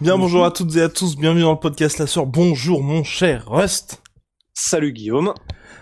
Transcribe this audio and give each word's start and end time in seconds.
Bien 0.00 0.16
bonjour 0.16 0.46
à 0.46 0.50
toutes 0.50 0.74
et 0.76 0.80
à 0.80 0.88
tous, 0.88 1.14
bienvenue 1.14 1.42
dans 1.42 1.52
le 1.52 1.58
podcast 1.58 1.98
La 1.98 2.06
Sœur. 2.06 2.24
Bonjour 2.24 2.82
mon 2.82 3.04
cher 3.04 3.46
Rust. 3.46 4.02
Salut 4.54 4.94
Guillaume. 4.94 5.34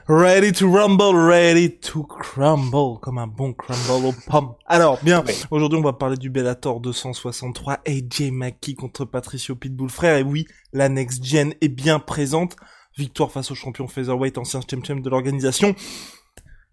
Ready 0.08 0.50
to 0.54 0.68
rumble, 0.68 1.16
ready 1.16 1.78
to 1.78 2.02
crumble, 2.02 2.98
comme 3.00 3.18
un 3.18 3.28
bon 3.28 3.52
crumble 3.52 4.06
aux 4.06 4.14
pommes. 4.28 4.54
Alors, 4.66 4.98
bien, 5.04 5.22
aujourd'hui 5.52 5.78
on 5.78 5.82
va 5.82 5.92
parler 5.92 6.16
du 6.16 6.30
Bellator 6.30 6.80
263, 6.80 7.78
AJ 7.86 8.32
McKee 8.32 8.74
contre 8.74 9.04
Patricio 9.04 9.54
Pitbull 9.54 9.88
frère, 9.88 10.16
et 10.16 10.24
oui, 10.24 10.48
la 10.72 10.88
next 10.88 11.24
gen 11.24 11.54
est 11.60 11.68
bien 11.68 12.00
présente. 12.00 12.56
Victoire 12.96 13.30
face 13.30 13.52
au 13.52 13.54
champion 13.54 13.86
featherweight, 13.86 14.36
ancien 14.36 14.60
champion 14.68 14.96
de 14.96 15.08
l'organisation. 15.08 15.76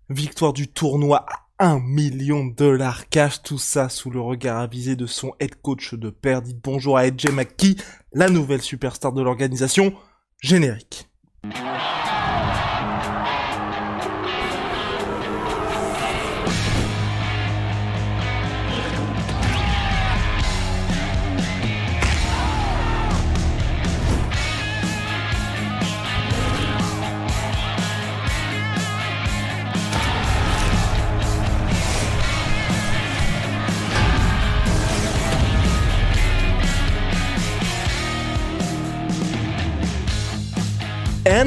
Victoire 0.09 0.51
du 0.51 0.67
tournoi 0.67 1.27
à 1.29 1.44
1 1.59 1.79
million 1.79 2.45
de 2.45 2.53
dollars 2.53 3.07
cash, 3.07 3.41
tout 3.41 3.57
ça 3.57 3.87
sous 3.87 4.09
le 4.09 4.19
regard 4.19 4.59
avisé 4.59 4.95
de 4.95 5.05
son 5.05 5.33
head 5.39 5.55
coach 5.61 5.93
de 5.93 6.09
père. 6.09 6.41
Dites 6.41 6.59
bonjour 6.61 6.97
à 6.97 7.01
AJ 7.01 7.27
McKee, 7.31 7.77
la 8.11 8.29
nouvelle 8.29 8.61
superstar 8.61 9.13
de 9.13 9.21
l'organisation. 9.21 9.93
Générique. 10.41 11.09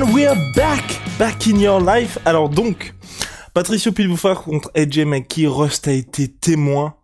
And 0.01 0.15
we 0.15 0.27
are 0.27 0.37
back, 0.55 1.01
back 1.19 1.49
in 1.49 1.59
your 1.59 1.81
life. 1.81 2.19
Alors 2.25 2.49
donc, 2.49 2.95
Patricio 3.53 3.91
Pilbuffa 3.91 4.37
contre 4.37 4.71
AJ 4.77 5.05
McKee, 5.05 5.49
Rust 5.49 5.89
a 5.89 5.93
été 5.93 6.29
témoin 6.29 6.95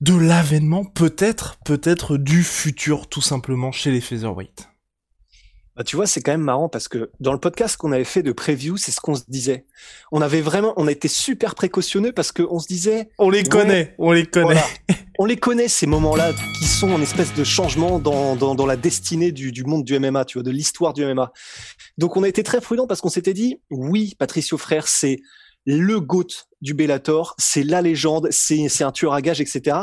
de 0.00 0.16
l'avènement, 0.16 0.86
peut-être, 0.86 1.58
peut-être 1.66 2.16
du 2.16 2.42
futur, 2.42 3.06
tout 3.06 3.20
simplement, 3.20 3.70
chez 3.70 3.90
les 3.90 4.00
featherweight. 4.00 4.70
Bah, 5.78 5.84
tu 5.84 5.94
vois, 5.94 6.08
c'est 6.08 6.20
quand 6.20 6.32
même 6.32 6.40
marrant 6.40 6.68
parce 6.68 6.88
que 6.88 7.12
dans 7.20 7.32
le 7.32 7.38
podcast 7.38 7.76
qu'on 7.76 7.92
avait 7.92 8.02
fait 8.02 8.24
de 8.24 8.32
preview, 8.32 8.76
c'est 8.76 8.90
ce 8.90 9.00
qu'on 9.00 9.14
se 9.14 9.22
disait. 9.28 9.64
On 10.10 10.20
avait 10.20 10.40
vraiment, 10.40 10.74
on 10.76 10.88
a 10.88 10.90
été 10.90 11.06
super 11.06 11.54
précautionneux 11.54 12.10
parce 12.10 12.32
qu'on 12.32 12.58
se 12.58 12.66
disait. 12.66 13.10
On 13.16 13.30
les 13.30 13.44
connaît, 13.44 13.94
on 13.98 14.10
les 14.10 14.26
connaît. 14.26 14.46
Voilà. 14.46 14.66
on 15.20 15.24
les 15.24 15.36
connaît 15.36 15.68
ces 15.68 15.86
moments-là 15.86 16.32
qui 16.58 16.64
sont 16.66 16.90
en 16.90 17.00
espèce 17.00 17.32
de 17.32 17.44
changement 17.44 18.00
dans, 18.00 18.34
dans, 18.34 18.56
dans 18.56 18.66
la 18.66 18.74
destinée 18.74 19.30
du, 19.30 19.52
du 19.52 19.62
monde 19.62 19.84
du 19.84 19.96
MMA, 19.96 20.24
tu 20.24 20.38
vois, 20.38 20.42
de 20.42 20.50
l'histoire 20.50 20.94
du 20.94 21.04
MMA. 21.04 21.32
Donc 21.96 22.16
on 22.16 22.24
a 22.24 22.28
été 22.28 22.42
très 22.42 22.60
prudent 22.60 22.88
parce 22.88 23.00
qu'on 23.00 23.08
s'était 23.08 23.32
dit, 23.32 23.60
oui, 23.70 24.16
Patricio 24.18 24.58
Frère, 24.58 24.88
c'est 24.88 25.20
le 25.64 26.00
GOAT 26.00 26.48
du 26.60 26.74
Bellator, 26.74 27.36
c'est 27.38 27.62
la 27.62 27.82
légende, 27.82 28.26
c'est 28.32 28.68
c'est 28.68 28.82
un 28.82 28.90
tueur 28.90 29.12
à 29.12 29.22
gages, 29.22 29.40
etc. 29.40 29.76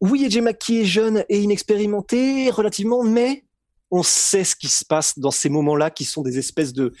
Oui, 0.00 0.24
AJ 0.24 0.38
McKee 0.38 0.80
est 0.80 0.84
jeune 0.84 1.24
et 1.28 1.38
inexpérimenté 1.38 2.50
relativement, 2.50 3.04
mais 3.04 3.44
on 3.90 4.02
sait 4.02 4.44
ce 4.44 4.56
qui 4.56 4.68
se 4.68 4.84
passe 4.84 5.18
dans 5.18 5.30
ces 5.30 5.48
moments-là 5.48 5.90
qui 5.90 6.04
sont 6.04 6.22
des 6.22 6.38
espèces 6.38 6.72
de 6.72 6.92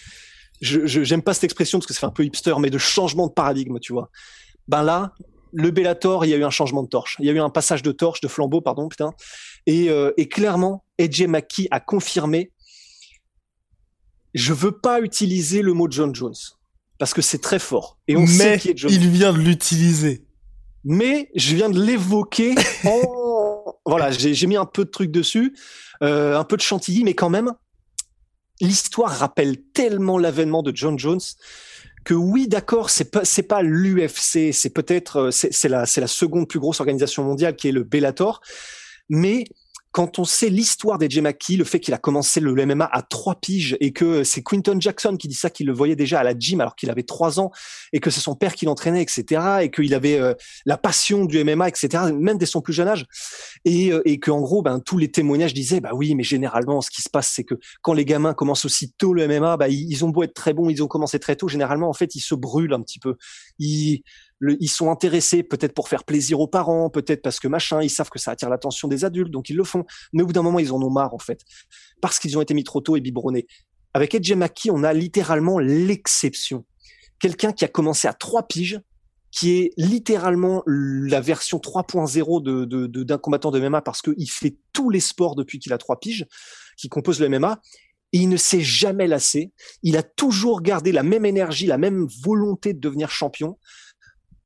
je 0.60 0.86
j'aime 0.86 1.22
pas 1.22 1.32
cette 1.32 1.44
expression 1.44 1.78
parce 1.78 1.86
que 1.86 1.94
fait 1.94 2.06
un 2.06 2.10
peu 2.10 2.24
hipster 2.24 2.54
mais 2.58 2.70
de 2.70 2.78
changement 2.78 3.26
de 3.28 3.32
paradigme 3.32 3.78
tu 3.80 3.92
vois. 3.92 4.10
Ben 4.68 4.82
là 4.82 5.12
le 5.52 5.70
Bellator 5.70 6.24
il 6.24 6.28
y 6.28 6.34
a 6.34 6.36
eu 6.36 6.44
un 6.44 6.50
changement 6.50 6.82
de 6.82 6.88
torche. 6.88 7.16
Il 7.20 7.26
y 7.26 7.30
a 7.30 7.32
eu 7.32 7.40
un 7.40 7.50
passage 7.50 7.82
de 7.82 7.92
torche 7.92 8.20
de 8.20 8.28
flambeau 8.28 8.60
pardon 8.60 8.88
putain. 8.88 9.12
Et, 9.66 9.90
euh, 9.90 10.12
et 10.16 10.28
clairement 10.28 10.84
AJ 10.98 11.26
McKee 11.28 11.68
a 11.70 11.80
confirmé 11.80 12.52
je 14.34 14.52
veux 14.52 14.72
pas 14.72 15.00
utiliser 15.00 15.62
le 15.62 15.72
mot 15.72 15.88
John 15.90 16.14
Jones 16.14 16.34
parce 16.98 17.14
que 17.14 17.22
c'est 17.22 17.40
très 17.40 17.58
fort. 17.58 17.98
Et 18.06 18.16
on 18.16 18.26
sait 18.26 18.58
qui 18.58 18.70
est 18.70 18.76
John 18.76 18.90
il 18.92 19.08
vient 19.08 19.32
de 19.32 19.38
l'utiliser. 19.38 20.26
mais 20.84 21.30
je 21.34 21.56
viens 21.56 21.70
de 21.70 21.82
l'évoquer 21.82 22.54
en 22.84 23.19
voilà 23.90 24.12
j'ai 24.12 24.46
mis 24.46 24.56
un 24.56 24.66
peu 24.66 24.84
de 24.84 24.90
truc 24.90 25.10
dessus 25.10 25.56
euh, 26.02 26.38
un 26.38 26.44
peu 26.44 26.56
de 26.56 26.62
chantilly 26.62 27.02
mais 27.02 27.14
quand 27.14 27.28
même 27.28 27.52
l'histoire 28.60 29.10
rappelle 29.10 29.60
tellement 29.74 30.16
l'avènement 30.16 30.62
de 30.62 30.70
John 30.74 30.96
Jones 30.96 31.20
que 32.04 32.14
oui 32.14 32.46
d'accord 32.46 32.88
c'est 32.88 33.10
pas 33.10 33.24
c'est 33.24 33.42
pas 33.42 33.62
l'UFC 33.62 34.52
c'est 34.52 34.72
peut-être 34.72 35.16
euh, 35.16 35.30
c'est 35.32 35.68
la 35.68 35.86
c'est 35.86 36.00
la 36.00 36.06
seconde 36.06 36.46
plus 36.48 36.60
grosse 36.60 36.78
organisation 36.78 37.24
mondiale 37.24 37.56
qui 37.56 37.66
est 37.68 37.72
le 37.72 37.82
Bellator 37.82 38.40
mais 39.08 39.44
quand 39.92 40.18
on 40.18 40.24
sait 40.24 40.50
l'histoire 40.50 40.98
d'Edge 40.98 41.18
McKee, 41.18 41.56
le 41.56 41.64
fait 41.64 41.80
qu'il 41.80 41.94
a 41.94 41.98
commencé 41.98 42.38
le 42.40 42.54
MMA 42.54 42.88
à 42.92 43.02
trois 43.02 43.34
piges 43.34 43.76
et 43.80 43.92
que 43.92 44.22
c'est 44.22 44.42
Quinton 44.42 44.80
Jackson 44.80 45.16
qui 45.16 45.26
dit 45.26 45.34
ça, 45.34 45.50
qu'il 45.50 45.66
le 45.66 45.72
voyait 45.72 45.96
déjà 45.96 46.20
à 46.20 46.22
la 46.22 46.38
gym 46.38 46.60
alors 46.60 46.76
qu'il 46.76 46.90
avait 46.90 47.02
trois 47.02 47.40
ans 47.40 47.50
et 47.92 47.98
que 47.98 48.10
c'est 48.10 48.20
son 48.20 48.36
père 48.36 48.54
qui 48.54 48.66
l'entraînait, 48.66 49.02
etc. 49.02 49.42
et 49.62 49.70
qu'il 49.70 49.92
avait 49.94 50.18
euh, 50.18 50.34
la 50.64 50.76
passion 50.76 51.24
du 51.24 51.42
MMA, 51.42 51.68
etc. 51.68 52.04
même 52.14 52.38
dès 52.38 52.46
son 52.46 52.60
plus 52.60 52.72
jeune 52.72 52.88
âge 52.88 53.06
et, 53.64 53.92
euh, 53.92 54.02
que 54.20 54.30
en 54.30 54.40
gros, 54.40 54.62
ben 54.62 54.80
tous 54.80 54.98
les 54.98 55.10
témoignages 55.10 55.54
disaient, 55.54 55.80
bah 55.80 55.90
oui, 55.94 56.14
mais 56.14 56.24
généralement, 56.24 56.80
ce 56.80 56.90
qui 56.90 57.02
se 57.02 57.08
passe, 57.08 57.30
c'est 57.34 57.44
que 57.44 57.54
quand 57.82 57.92
les 57.92 58.04
gamins 58.04 58.34
commencent 58.34 58.64
aussi 58.64 58.92
tôt 58.92 59.14
le 59.14 59.26
MMA, 59.26 59.56
bah 59.56 59.68
ils, 59.68 60.04
ont 60.04 60.10
beau 60.10 60.22
être 60.22 60.34
très 60.34 60.52
bons, 60.52 60.68
ils 60.68 60.82
ont 60.82 60.88
commencé 60.88 61.18
très 61.18 61.36
tôt, 61.36 61.48
généralement, 61.48 61.88
en 61.88 61.94
fait, 61.94 62.14
ils 62.14 62.20
se 62.20 62.34
brûlent 62.34 62.74
un 62.74 62.82
petit 62.82 62.98
peu. 62.98 63.16
Le- 64.40 64.56
ils 64.60 64.68
sont 64.68 64.90
intéressés 64.90 65.44
peut-être 65.44 65.72
pour 65.74 65.88
faire 65.88 66.02
plaisir 66.02 66.40
aux 66.40 66.48
parents, 66.48 66.90
peut-être 66.90 67.22
parce 67.22 67.38
que 67.38 67.46
machin, 67.46 67.80
ils 67.82 67.90
savent 67.90 68.10
que 68.10 68.18
ça 68.18 68.32
attire 68.32 68.50
l'attention 68.50 68.88
des 68.88 69.04
adultes, 69.04 69.30
donc 69.30 69.48
ils 69.50 69.56
le 69.56 69.64
font. 69.64 69.84
Mais 70.12 70.22
au 70.24 70.26
bout 70.26 70.32
d'un 70.32 70.42
moment, 70.42 70.58
ils 70.58 70.72
en 70.72 70.82
ont 70.82 70.90
marre 70.90 71.14
en 71.14 71.18
fait, 71.18 71.42
parce 72.00 72.18
qu'ils 72.18 72.36
ont 72.36 72.40
été 72.40 72.54
mis 72.54 72.64
trop 72.64 72.80
tôt 72.80 72.96
et 72.96 73.00
biberonnés. 73.00 73.46
Avec 73.94 74.14
Edge 74.14 74.32
Maki, 74.32 74.70
on 74.72 74.82
a 74.82 74.92
littéralement 74.92 75.58
l'exception. 75.58 76.64
Quelqu'un 77.20 77.52
qui 77.52 77.64
a 77.64 77.68
commencé 77.68 78.08
à 78.08 78.12
trois 78.14 78.42
piges, 78.44 78.80
qui 79.30 79.58
est 79.58 79.72
littéralement 79.76 80.62
la 80.66 81.20
version 81.20 81.58
3.0 81.58 82.42
de, 82.42 82.64
de, 82.64 83.02
d'un 83.04 83.18
combattant 83.18 83.50
de 83.52 83.60
MMA 83.60 83.80
parce 83.82 84.02
qu'il 84.02 84.28
fait 84.30 84.56
tous 84.72 84.90
les 84.90 84.98
sports 85.00 85.36
depuis 85.36 85.58
qu'il 85.60 85.72
a 85.72 85.78
trois 85.78 86.00
piges, 86.00 86.26
qui 86.76 86.88
composent 86.88 87.20
le 87.20 87.28
MMA. 87.28 87.60
Et 88.12 88.18
il 88.18 88.28
ne 88.28 88.36
s'est 88.36 88.60
jamais 88.60 89.06
lassé. 89.06 89.52
Il 89.84 89.96
a 89.96 90.02
toujours 90.02 90.62
gardé 90.62 90.90
la 90.90 91.04
même 91.04 91.24
énergie, 91.24 91.66
la 91.66 91.78
même 91.78 92.08
volonté 92.24 92.72
de 92.74 92.80
devenir 92.80 93.08
champion. 93.10 93.56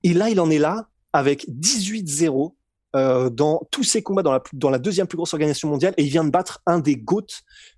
Et 0.05 0.13
là, 0.13 0.31
il 0.31 0.39
en 0.39 0.51
est 0.51 0.59
là 0.59 0.89
avec 1.13 1.49
18-0 1.49 2.55
euh, 2.95 3.31
dans 3.31 3.67
tous 3.73 3.83
ses 3.83 4.03
combats 4.03 4.23
dans 4.23 4.33
la, 4.33 4.43
dans 4.53 4.71
la 4.71 4.79
deuxième 4.79 5.09
plus 5.09 5.17
grosse 5.17 5.33
organisation 5.33 5.69
mondiale 5.69 5.95
et 5.97 6.05
il 6.05 6.11
vient 6.11 6.25
de 6.25 6.31
battre 6.31 6.63
un 6.67 6.79
des 6.79 6.97
GOAT 6.97 7.27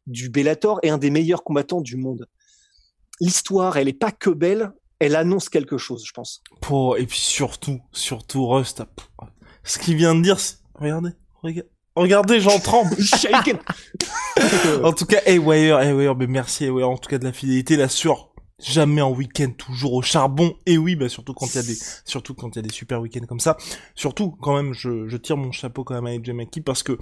du 0.06 0.28
Bellator 0.28 0.78
et 0.82 0.90
un 0.90 0.98
des 0.98 1.10
meilleurs 1.10 1.42
combattants 1.42 1.80
du 1.80 1.96
monde. 1.96 2.28
L'histoire, 3.20 3.78
elle 3.78 3.88
est 3.88 3.94
pas 3.94 4.10
que 4.10 4.28
belle, 4.28 4.72
elle 4.98 5.16
annonce 5.16 5.48
quelque 5.48 5.78
chose, 5.78 6.04
je 6.06 6.12
pense. 6.12 6.42
Pour... 6.60 6.98
Et 6.98 7.06
puis 7.06 7.18
surtout, 7.18 7.80
surtout 7.92 8.46
Rust, 8.46 8.82
ce 9.64 9.78
qu'il 9.78 9.96
vient 9.96 10.14
de 10.14 10.20
dire, 10.20 10.36
regardez, 10.74 11.10
regardez, 11.42 11.68
regardez, 11.94 12.40
j'en 12.40 12.58
tremble. 12.58 12.94
En 14.84 14.92
tout 14.92 15.06
cas, 15.06 15.20
Haywire, 15.24 15.78
Haywire, 15.78 16.14
mais 16.14 16.26
merci 16.26 16.64
Haywire, 16.64 16.90
en 16.90 16.98
tout 16.98 17.08
cas 17.08 17.16
de 17.18 17.24
la 17.24 17.32
fidélité, 17.32 17.76
la 17.76 17.88
sur 17.88 18.34
jamais 18.58 19.02
en 19.02 19.12
week-end, 19.12 19.50
toujours 19.56 19.94
au 19.94 20.02
charbon. 20.02 20.54
Et 20.66 20.78
oui, 20.78 20.96
bah 20.96 21.08
surtout 21.08 21.34
quand 21.34 21.46
il 21.46 21.56
y 21.56 21.58
a 21.58 21.62
des, 21.62 21.76
surtout 22.04 22.34
quand 22.34 22.54
il 22.54 22.56
y 22.56 22.58
a 22.60 22.62
des 22.62 22.72
super 22.72 23.00
week-ends 23.00 23.26
comme 23.26 23.40
ça. 23.40 23.56
Surtout, 23.94 24.30
quand 24.30 24.54
même, 24.54 24.72
je, 24.72 25.08
je 25.08 25.16
tire 25.16 25.36
mon 25.36 25.52
chapeau 25.52 25.84
quand 25.84 25.94
même 25.94 26.06
à 26.06 26.10
AJ 26.10 26.30
McKee 26.30 26.60
parce 26.60 26.82
que 26.82 26.98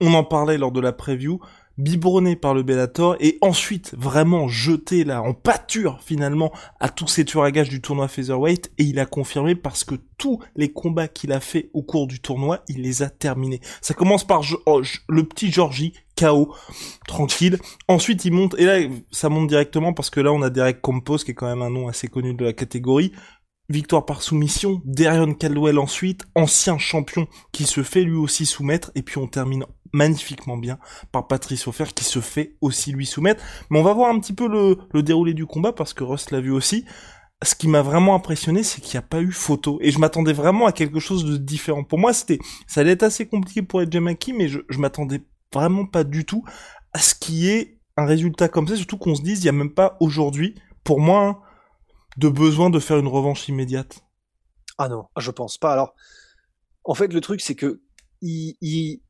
on 0.00 0.14
en 0.14 0.24
parlait 0.24 0.58
lors 0.58 0.70
de 0.70 0.80
la 0.80 0.92
preview, 0.92 1.40
biberonné 1.76 2.36
par 2.36 2.54
le 2.54 2.62
Bellator 2.62 3.16
et 3.20 3.38
ensuite 3.40 3.94
vraiment 3.96 4.48
jeté 4.48 5.04
là 5.04 5.22
en 5.22 5.32
pâture 5.32 6.00
finalement 6.04 6.52
à 6.80 6.88
tous 6.88 7.06
ces 7.06 7.24
tueurs 7.24 7.44
à 7.44 7.50
gages 7.50 7.68
du 7.68 7.80
tournoi 7.80 8.08
featherweight 8.08 8.70
et 8.78 8.84
il 8.84 8.98
a 8.98 9.06
confirmé 9.06 9.54
parce 9.54 9.84
que 9.84 9.94
tous 10.16 10.40
les 10.56 10.72
combats 10.72 11.08
qu'il 11.08 11.32
a 11.32 11.40
fait 11.40 11.70
au 11.72 11.82
cours 11.82 12.06
du 12.06 12.20
tournoi, 12.20 12.62
il 12.68 12.82
les 12.82 13.02
a 13.02 13.10
terminés. 13.10 13.60
Ça 13.80 13.94
commence 13.94 14.26
par 14.26 14.42
oh, 14.66 14.82
le 15.08 15.24
petit 15.24 15.50
Georgie 15.50 15.94
KO 16.18 16.54
tranquille. 17.06 17.58
Ensuite, 17.86 18.24
il 18.24 18.32
monte 18.32 18.54
et 18.58 18.64
là 18.64 18.78
ça 19.10 19.28
monte 19.28 19.48
directement 19.48 19.92
parce 19.92 20.10
que 20.10 20.20
là 20.20 20.32
on 20.32 20.42
a 20.42 20.50
Derek 20.50 20.80
Compos 20.80 21.18
qui 21.18 21.32
est 21.32 21.34
quand 21.34 21.48
même 21.48 21.62
un 21.62 21.70
nom 21.70 21.88
assez 21.88 22.08
connu 22.08 22.34
de 22.34 22.44
la 22.44 22.52
catégorie. 22.52 23.12
victoire 23.70 24.06
par 24.06 24.22
soumission, 24.22 24.80
Darion 24.86 25.34
Caldwell 25.34 25.78
ensuite, 25.78 26.24
ancien 26.34 26.78
champion 26.78 27.26
qui 27.52 27.64
se 27.64 27.82
fait 27.82 28.02
lui 28.02 28.16
aussi 28.16 28.46
soumettre, 28.46 28.90
et 28.94 29.02
puis 29.02 29.18
on 29.18 29.26
termine 29.26 29.66
magnifiquement 29.92 30.56
bien 30.56 30.78
par 31.12 31.26
Patrice 31.26 31.66
Offer 31.66 31.86
qui 31.94 32.04
se 32.04 32.20
fait 32.20 32.56
aussi 32.60 32.92
lui 32.92 33.06
soumettre. 33.06 33.42
Mais 33.70 33.78
on 33.78 33.82
va 33.82 33.92
voir 33.92 34.10
un 34.10 34.18
petit 34.20 34.32
peu 34.32 34.48
le, 34.48 35.02
déroulé 35.02 35.34
du 35.34 35.46
combat 35.46 35.72
parce 35.72 35.94
que 35.94 36.04
Russ 36.04 36.30
l'a 36.30 36.40
vu 36.40 36.50
aussi. 36.50 36.84
Ce 37.42 37.54
qui 37.54 37.68
m'a 37.68 37.82
vraiment 37.82 38.16
impressionné, 38.16 38.64
c'est 38.64 38.80
qu'il 38.80 38.94
n'y 38.94 39.04
a 39.04 39.08
pas 39.08 39.20
eu 39.20 39.30
photo. 39.30 39.78
Et 39.80 39.92
je 39.92 39.98
m'attendais 40.00 40.32
vraiment 40.32 40.66
à 40.66 40.72
quelque 40.72 40.98
chose 40.98 41.24
de 41.24 41.36
différent. 41.36 41.84
Pour 41.84 41.98
moi, 41.98 42.12
c'était, 42.12 42.40
ça 42.66 42.80
allait 42.80 42.92
être 42.92 43.04
assez 43.04 43.28
compliqué 43.28 43.62
pour 43.62 43.80
Edge 43.80 43.96
Maki, 43.96 44.32
mais 44.32 44.48
je, 44.48 44.58
je 44.68 44.78
m'attendais 44.78 45.22
vraiment 45.52 45.86
pas 45.86 46.04
du 46.04 46.24
tout 46.24 46.44
à 46.92 46.98
ce 46.98 47.14
qui 47.14 47.48
est 47.48 47.78
un 47.96 48.06
résultat 48.06 48.48
comme 48.48 48.68
ça, 48.68 48.76
surtout 48.76 48.98
qu'on 48.98 49.14
se 49.14 49.22
dise, 49.22 49.40
il 49.40 49.44
n'y 49.44 49.48
a 49.48 49.52
même 49.52 49.74
pas 49.74 49.96
aujourd'hui, 50.00 50.54
pour 50.84 51.00
moi, 51.00 51.42
de 52.16 52.28
besoin 52.28 52.70
de 52.70 52.78
faire 52.78 52.98
une 52.98 53.08
revanche 53.08 53.48
immédiate. 53.48 54.00
Ah 54.78 54.88
non, 54.88 55.06
je 55.18 55.30
pense 55.30 55.58
pas. 55.58 55.72
Alors, 55.72 55.94
en 56.84 56.94
fait, 56.94 57.12
le 57.12 57.20
truc, 57.20 57.40
c'est 57.40 57.54
que 57.54 57.82
il, 58.20 59.00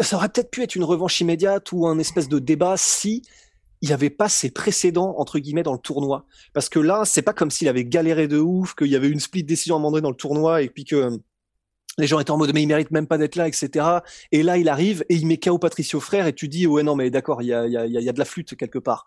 ça 0.00 0.16
aurait 0.16 0.28
peut-être 0.28 0.50
pu 0.50 0.62
être 0.62 0.76
une 0.76 0.84
revanche 0.84 1.20
immédiate 1.20 1.72
ou 1.72 1.86
un 1.86 1.98
espèce 1.98 2.28
de 2.28 2.38
débat 2.38 2.76
si 2.76 3.22
il 3.80 3.92
avait 3.92 4.10
pas 4.10 4.28
ses 4.28 4.50
précédents 4.50 5.14
entre 5.18 5.38
guillemets 5.38 5.62
dans 5.62 5.72
le 5.72 5.78
tournoi. 5.78 6.26
Parce 6.54 6.68
que 6.68 6.78
là, 6.78 7.02
c'est 7.04 7.22
pas 7.22 7.34
comme 7.34 7.50
s'il 7.50 7.68
avait 7.68 7.84
galéré 7.84 8.28
de 8.28 8.38
ouf, 8.38 8.74
qu'il 8.74 8.86
y 8.86 8.96
avait 8.96 9.08
une 9.10 9.20
split 9.20 9.44
décision 9.44 9.76
à 9.76 9.78
un 9.78 10.00
dans 10.00 10.10
le 10.10 10.16
tournoi 10.16 10.62
et 10.62 10.70
puis 10.70 10.84
que 10.84 11.18
les 11.98 12.06
gens 12.06 12.18
étaient 12.18 12.30
en 12.30 12.38
mode 12.38 12.52
mais 12.52 12.62
il 12.62 12.66
mérite 12.66 12.90
même 12.90 13.06
pas 13.06 13.18
d'être 13.18 13.36
là, 13.36 13.46
etc. 13.48 13.86
Et 14.32 14.42
là, 14.42 14.58
il 14.58 14.68
arrive 14.68 15.04
et 15.08 15.14
il 15.14 15.26
met 15.26 15.38
KO 15.38 15.58
Patricio 15.58 16.00
Frère 16.00 16.26
et 16.26 16.32
tu 16.32 16.48
dis 16.48 16.66
ouais 16.66 16.82
non 16.82 16.96
mais 16.96 17.10
d'accord, 17.10 17.42
il 17.42 17.46
y 17.46 17.54
a, 17.54 17.66
y, 17.66 17.76
a, 17.76 17.86
y 17.86 18.08
a 18.08 18.12
de 18.12 18.18
la 18.18 18.24
flûte 18.24 18.56
quelque 18.56 18.78
part. 18.78 19.06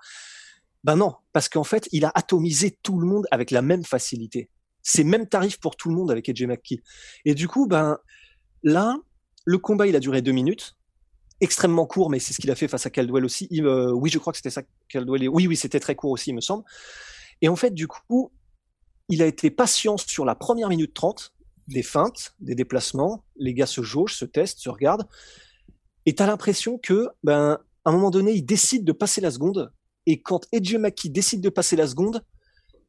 Ben 0.83 0.95
non, 0.95 1.15
parce 1.33 1.49
qu'en 1.49 1.63
fait, 1.63 1.89
il 1.91 2.05
a 2.05 2.11
atomisé 2.15 2.77
tout 2.83 2.99
le 2.99 3.07
monde 3.07 3.25
avec 3.31 3.51
la 3.51 3.61
même 3.61 3.83
facilité. 3.83 4.49
C'est 4.83 5.03
même 5.03 5.27
tarif 5.27 5.59
pour 5.59 5.75
tout 5.75 5.89
le 5.89 5.95
monde 5.95 6.11
avec 6.11 6.29
AJ 6.29 6.43
McKee. 6.43 6.81
Et 7.25 7.35
du 7.35 7.47
coup, 7.47 7.67
ben 7.67 7.97
là, 8.63 8.95
le 9.43 9.57
combat 9.57 9.87
il 9.87 9.95
a 9.95 9.99
duré 9.99 10.21
deux 10.21 10.31
minutes 10.31 10.77
extrêmement 11.41 11.85
court, 11.85 12.09
mais 12.09 12.19
c'est 12.19 12.33
ce 12.33 12.39
qu'il 12.39 12.51
a 12.51 12.55
fait 12.55 12.67
face 12.67 12.85
à 12.85 12.89
Caldwell 12.89 13.25
aussi. 13.25 13.47
Euh, 13.53 13.91
oui, 13.91 14.09
je 14.09 14.17
crois 14.17 14.33
que 14.33 14.37
c'était 14.37 14.49
ça, 14.49 14.63
Caldwell. 14.89 15.29
Oui, 15.29 15.47
oui, 15.47 15.55
c'était 15.55 15.79
très 15.79 15.95
court 15.95 16.11
aussi, 16.11 16.31
il 16.31 16.35
me 16.35 16.41
semble. 16.41 16.63
Et 17.41 17.49
en 17.49 17.55
fait, 17.55 17.73
du 17.73 17.87
coup, 17.87 18.31
il 19.09 19.21
a 19.21 19.25
été 19.25 19.51
patient 19.51 19.97
sur 19.97 20.25
la 20.25 20.35
première 20.35 20.69
minute 20.69 20.93
30, 20.93 21.33
des 21.67 21.83
feintes, 21.83 22.33
des 22.39 22.55
déplacements. 22.55 23.25
Les 23.35 23.53
gars 23.53 23.65
se 23.65 23.81
jaugent, 23.81 24.15
se 24.15 24.25
testent, 24.25 24.59
se 24.59 24.69
regardent. 24.69 25.07
Et 26.05 26.15
t'as 26.15 26.27
l'impression 26.27 26.77
que, 26.77 27.07
ben, 27.23 27.59
à 27.85 27.89
un 27.89 27.91
moment 27.91 28.11
donné, 28.11 28.33
il 28.33 28.43
décide 28.43 28.83
de 28.83 28.91
passer 28.91 29.21
la 29.21 29.31
seconde. 29.31 29.71
Et 30.05 30.21
quand 30.21 30.47
Edge 30.51 30.75
Maki 30.75 31.09
décide 31.09 31.41
de 31.41 31.49
passer 31.49 31.75
la 31.75 31.87
seconde, 31.87 32.23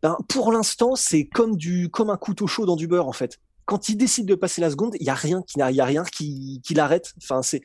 ben, 0.02 0.16
pour 0.28 0.52
l'instant, 0.52 0.94
c'est 0.94 1.26
comme 1.26 1.56
comme 1.90 2.10
un 2.10 2.16
couteau 2.16 2.46
chaud 2.46 2.66
dans 2.66 2.76
du 2.76 2.86
beurre, 2.86 3.08
en 3.08 3.12
fait. 3.12 3.38
Quand 3.64 3.88
il 3.88 3.96
décide 3.96 4.26
de 4.26 4.34
passer 4.34 4.60
la 4.60 4.70
seconde, 4.70 4.94
il 5.00 5.06
y 5.06 5.10
a 5.10 5.14
rien 5.14 5.42
qui, 5.42 5.60
qui, 6.12 6.62
qui 6.64 6.74
l'arrête. 6.74 7.12
Enfin, 7.18 7.42
c'est, 7.42 7.62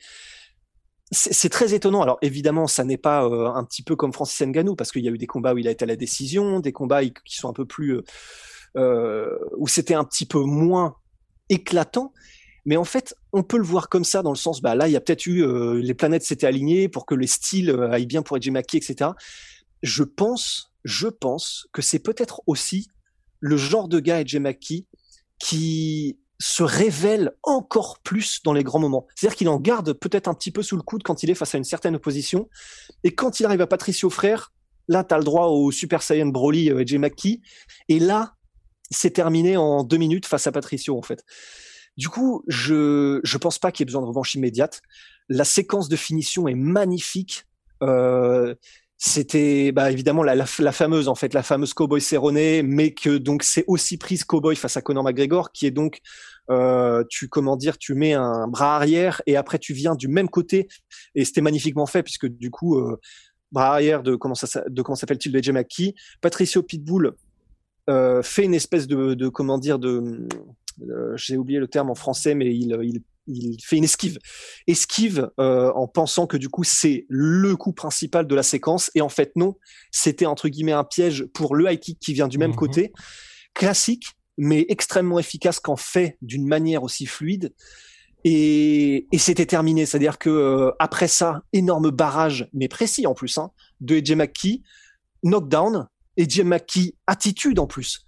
c'est 1.14 1.48
très 1.48 1.74
étonnant. 1.74 2.02
Alors 2.02 2.18
évidemment, 2.22 2.66
ça 2.66 2.84
n'est 2.84 2.98
pas 2.98 3.24
euh, 3.24 3.46
un 3.46 3.64
petit 3.64 3.82
peu 3.82 3.96
comme 3.96 4.12
Francis 4.12 4.40
Ngannou 4.46 4.74
parce 4.74 4.90
qu'il 4.90 5.04
y 5.04 5.08
a 5.08 5.10
eu 5.10 5.18
des 5.18 5.26
combats 5.26 5.54
où 5.54 5.58
il 5.58 5.68
a 5.68 5.70
été 5.70 5.84
à 5.84 5.86
la 5.86 5.96
décision, 5.96 6.60
des 6.60 6.72
combats 6.72 7.04
qui 7.04 7.36
sont 7.36 7.48
un 7.48 7.52
peu 7.52 7.64
plus 7.64 7.96
euh, 7.96 8.02
euh, 8.76 9.38
où 9.56 9.68
c'était 9.68 9.94
un 9.94 10.04
petit 10.04 10.26
peu 10.26 10.40
moins 10.40 10.96
éclatant. 11.48 12.12
Mais 12.66 12.76
en 12.76 12.84
fait, 12.84 13.14
on 13.32 13.42
peut 13.42 13.58
le 13.58 13.64
voir 13.64 13.88
comme 13.88 14.04
ça 14.04 14.22
dans 14.22 14.30
le 14.30 14.36
sens, 14.36 14.62
bah 14.62 14.74
là, 14.74 14.88
il 14.88 14.92
y 14.92 14.96
a 14.96 15.00
peut-être 15.00 15.26
eu 15.26 15.44
les 15.82 15.94
planètes 15.94 16.22
s'étaient 16.22 16.46
alignées 16.46 16.88
pour 16.88 17.04
que 17.04 17.14
les 17.14 17.26
styles 17.26 17.70
aillent 17.90 18.06
bien 18.06 18.22
pour 18.22 18.38
Maki, 18.50 18.78
etc. 18.78 19.10
Je 19.82 20.02
pense, 20.02 20.72
je 20.82 21.08
pense 21.08 21.66
que 21.72 21.82
c'est 21.82 21.98
peut-être 21.98 22.40
aussi 22.46 22.88
le 23.40 23.58
genre 23.58 23.88
de 23.88 24.00
gars 24.00 24.24
Maki 24.40 24.86
qui 25.38 26.18
se 26.40 26.62
révèle 26.62 27.32
encore 27.42 27.98
plus 28.00 28.42
dans 28.42 28.52
les 28.52 28.64
grands 28.64 28.78
moments. 28.78 29.06
C'est-à-dire 29.14 29.36
qu'il 29.36 29.48
en 29.48 29.60
garde 29.60 29.92
peut-être 29.92 30.28
un 30.28 30.34
petit 30.34 30.50
peu 30.50 30.62
sous 30.62 30.76
le 30.76 30.82
coude 30.82 31.02
quand 31.02 31.22
il 31.22 31.30
est 31.30 31.34
face 31.34 31.54
à 31.54 31.58
une 31.58 31.64
certaine 31.64 31.96
opposition. 31.96 32.48
Et 33.04 33.14
quand 33.14 33.40
il 33.40 33.46
arrive 33.46 33.60
à 33.60 33.66
Patricio 33.66 34.10
Frère, 34.10 34.52
là, 34.88 35.04
tu 35.04 35.14
as 35.14 35.18
le 35.18 35.24
droit 35.24 35.46
au 35.46 35.70
Super 35.70 36.02
Saiyan 36.02 36.26
Broly 36.26 36.70
euh, 36.70 36.84
et 36.86 36.98
Maki. 36.98 37.40
Et 37.88 37.98
là, 37.98 38.34
c'est 38.90 39.10
terminé 39.10 39.56
en 39.56 39.82
deux 39.82 39.96
minutes 39.96 40.26
face 40.26 40.46
à 40.46 40.52
Patricio, 40.52 40.96
en 40.96 41.02
fait. 41.02 41.24
Du 41.96 42.08
coup, 42.08 42.42
je 42.48 43.20
je 43.22 43.38
pense 43.38 43.58
pas 43.58 43.70
qu'il 43.70 43.82
y 43.82 43.84
ait 43.84 43.86
besoin 43.86 44.02
de 44.02 44.06
revanche 44.06 44.34
immédiate. 44.34 44.82
La 45.28 45.44
séquence 45.44 45.88
de 45.88 45.96
finition 45.96 46.48
est 46.48 46.54
magnifique. 46.54 47.44
Euh, 47.82 48.54
c'était 48.96 49.72
bah, 49.72 49.90
évidemment 49.90 50.22
la, 50.22 50.34
la, 50.34 50.72
fameuse 50.72 51.08
en 51.08 51.14
fait 51.14 51.34
la 51.34 51.42
fameuse 51.42 51.74
Cowboy 51.74 52.00
Cerrone, 52.00 52.62
mais 52.62 52.94
que 52.94 53.18
donc 53.18 53.42
c'est 53.42 53.64
aussi 53.66 53.98
prise 53.98 54.24
Cowboy 54.24 54.56
face 54.56 54.76
à 54.76 54.82
Conor 54.82 55.04
McGregor, 55.04 55.52
qui 55.52 55.66
est 55.66 55.70
donc 55.70 56.00
euh, 56.50 57.04
tu 57.10 57.28
comment 57.28 57.56
dire, 57.56 57.78
tu 57.78 57.94
mets 57.94 58.14
un 58.14 58.46
bras 58.48 58.76
arrière 58.76 59.22
et 59.26 59.36
après 59.36 59.58
tu 59.58 59.72
viens 59.72 59.94
du 59.94 60.08
même 60.08 60.28
côté 60.28 60.68
et 61.14 61.24
c'était 61.24 61.40
magnifiquement 61.40 61.86
fait 61.86 62.02
puisque 62.02 62.26
du 62.26 62.50
coup 62.50 62.78
euh, 62.78 63.00
bras 63.52 63.72
arrière 63.72 64.02
de 64.02 64.14
comment 64.14 64.34
ça 64.34 64.62
de 64.68 64.82
comment 64.82 64.96
s'appelle-t-il 64.96 65.32
de 65.32 65.42
Jemaki, 65.42 65.94
Patricio 66.20 66.62
Pitbull 66.62 67.14
euh, 67.90 68.22
fait 68.22 68.44
une 68.44 68.54
espèce 68.54 68.86
de, 68.86 69.14
de 69.14 69.28
comment 69.28 69.58
dire 69.58 69.78
de 69.78 70.26
euh, 70.88 71.16
j'ai 71.16 71.36
oublié 71.36 71.58
le 71.58 71.68
terme 71.68 71.90
en 71.90 71.94
français 71.94 72.34
mais 72.34 72.54
il, 72.54 72.76
il 72.82 73.02
il 73.26 73.58
fait 73.62 73.76
une 73.76 73.84
esquive, 73.84 74.18
esquive 74.66 75.30
euh, 75.40 75.72
en 75.72 75.86
pensant 75.86 76.26
que 76.26 76.36
du 76.36 76.48
coup 76.48 76.64
c'est 76.64 77.06
le 77.08 77.56
coup 77.56 77.72
principal 77.72 78.26
de 78.26 78.34
la 78.34 78.42
séquence. 78.42 78.90
Et 78.94 79.00
en 79.00 79.08
fait 79.08 79.32
non, 79.36 79.56
c'était 79.90 80.26
entre 80.26 80.48
guillemets 80.48 80.72
un 80.72 80.84
piège 80.84 81.26
pour 81.32 81.54
le 81.54 81.70
high 81.70 81.80
kick 81.80 81.98
qui 81.98 82.12
vient 82.12 82.28
du 82.28 82.38
même 82.38 82.50
mhm. 82.50 82.56
côté, 82.56 82.92
classique 83.54 84.06
mais 84.36 84.66
extrêmement 84.68 85.20
efficace 85.20 85.60
quand 85.60 85.76
fait 85.76 86.18
d'une 86.20 86.46
manière 86.46 86.82
aussi 86.82 87.06
fluide. 87.06 87.54
Et, 88.24 89.06
et 89.12 89.18
c'était 89.18 89.46
terminé, 89.46 89.86
c'est-à-dire 89.86 90.18
que 90.18 90.30
euh, 90.30 90.72
après 90.78 91.08
ça, 91.08 91.42
énorme 91.52 91.90
barrage, 91.90 92.48
mais 92.52 92.68
précis 92.68 93.06
en 93.06 93.14
plus, 93.14 93.36
hein, 93.38 93.50
de 93.80 93.96
Edge 93.96 94.12
McKee, 94.12 94.62
knockdown, 95.22 95.88
Edge 96.16 96.40
McKee 96.40 96.94
attitude 97.06 97.58
en 97.58 97.66
plus, 97.66 98.04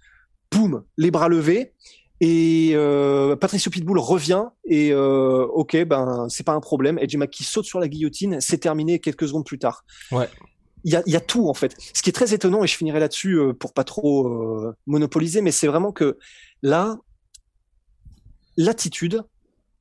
boum, 0.51 0.83
les 0.97 1.11
bras 1.11 1.29
levés, 1.29 1.73
et 2.19 2.71
euh, 2.73 3.35
Patricio 3.35 3.69
Pitbull 3.69 3.99
revient 3.99 4.45
et 4.65 4.91
euh, 4.91 5.45
ok 5.53 5.83
ben 5.85 6.25
c'est 6.29 6.43
pas 6.43 6.53
un 6.53 6.59
problème. 6.59 6.97
Edge 6.97 7.15
qui 7.31 7.43
saute 7.43 7.65
sur 7.65 7.79
la 7.79 7.87
guillotine, 7.87 8.41
c'est 8.41 8.57
terminé 8.57 8.99
quelques 8.99 9.27
secondes 9.27 9.45
plus 9.45 9.59
tard. 9.59 9.85
Ouais. 10.11 10.27
Il 10.83 10.93
y 10.93 10.95
a, 10.95 11.03
y 11.05 11.15
a, 11.15 11.19
tout 11.19 11.49
en 11.49 11.53
fait. 11.53 11.75
Ce 11.93 12.01
qui 12.01 12.09
est 12.09 12.13
très 12.13 12.33
étonnant 12.33 12.63
et 12.63 12.67
je 12.67 12.75
finirai 12.75 12.99
là-dessus 12.99 13.33
euh, 13.33 13.53
pour 13.53 13.73
pas 13.73 13.83
trop 13.83 14.27
euh, 14.27 14.75
monopoliser, 14.85 15.41
mais 15.41 15.51
c'est 15.51 15.67
vraiment 15.67 15.91
que 15.91 16.17
là 16.63 16.97
l'attitude. 18.55 19.23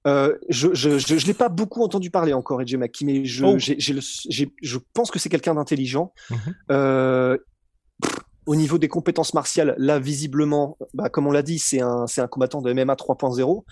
Euh, 0.07 0.37
je 0.49 0.69
je, 0.75 0.99
je, 0.99 1.19
je 1.19 1.27
l'ai 1.27 1.35
pas 1.35 1.49
beaucoup 1.49 1.83
entendu 1.83 2.11
parler 2.11 2.33
encore 2.33 2.61
Edge 2.61 2.75
Maki, 2.77 3.05
mais 3.05 3.25
je 3.25 3.45
oh. 3.45 3.57
je 3.59 4.79
pense 4.93 5.11
que 5.11 5.19
c'est 5.19 5.29
quelqu'un 5.29 5.55
d'intelligent. 5.55 6.13
Mm 6.31 7.37
au 8.47 8.57
niveau 8.57 8.79
des 8.79 8.89
compétences 8.89 9.35
martiales, 9.35 9.75
là, 9.77 9.99
visiblement, 9.99 10.79
bah, 10.95 11.09
comme 11.09 11.27
on 11.27 11.33
l'a 11.33 11.43
dit, 11.43 11.59
c'est 11.59 11.81
un, 11.81 12.07
c'est 12.07 12.21
un 12.21 12.29
combattant 12.29 12.63
de 12.63 12.73
MMA 12.73 12.95
3.0. 12.95 13.65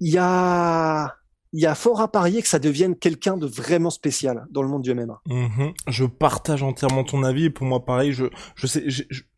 Il 0.00 0.12
y 0.12 0.18
a, 0.18 1.14
il 1.54 1.60
y 1.60 1.66
a 1.66 1.76
fort 1.76 2.00
à 2.00 2.10
parier 2.10 2.42
que 2.42 2.48
ça 2.48 2.58
devienne 2.58 2.96
quelqu'un 2.96 3.36
de 3.36 3.46
vraiment 3.46 3.90
spécial 3.90 4.44
dans 4.50 4.60
le 4.60 4.68
monde 4.68 4.82
du 4.82 4.92
MMA. 4.92 5.20
Mhm. 5.28 5.72
Je 5.86 6.04
partage 6.04 6.64
entièrement 6.64 7.04
ton 7.04 7.22
avis 7.22 7.44
et 7.44 7.50
pour 7.50 7.64
moi 7.64 7.84
pareil, 7.84 8.12
je 8.12 8.24
je 8.56 8.66
sais 8.66 8.84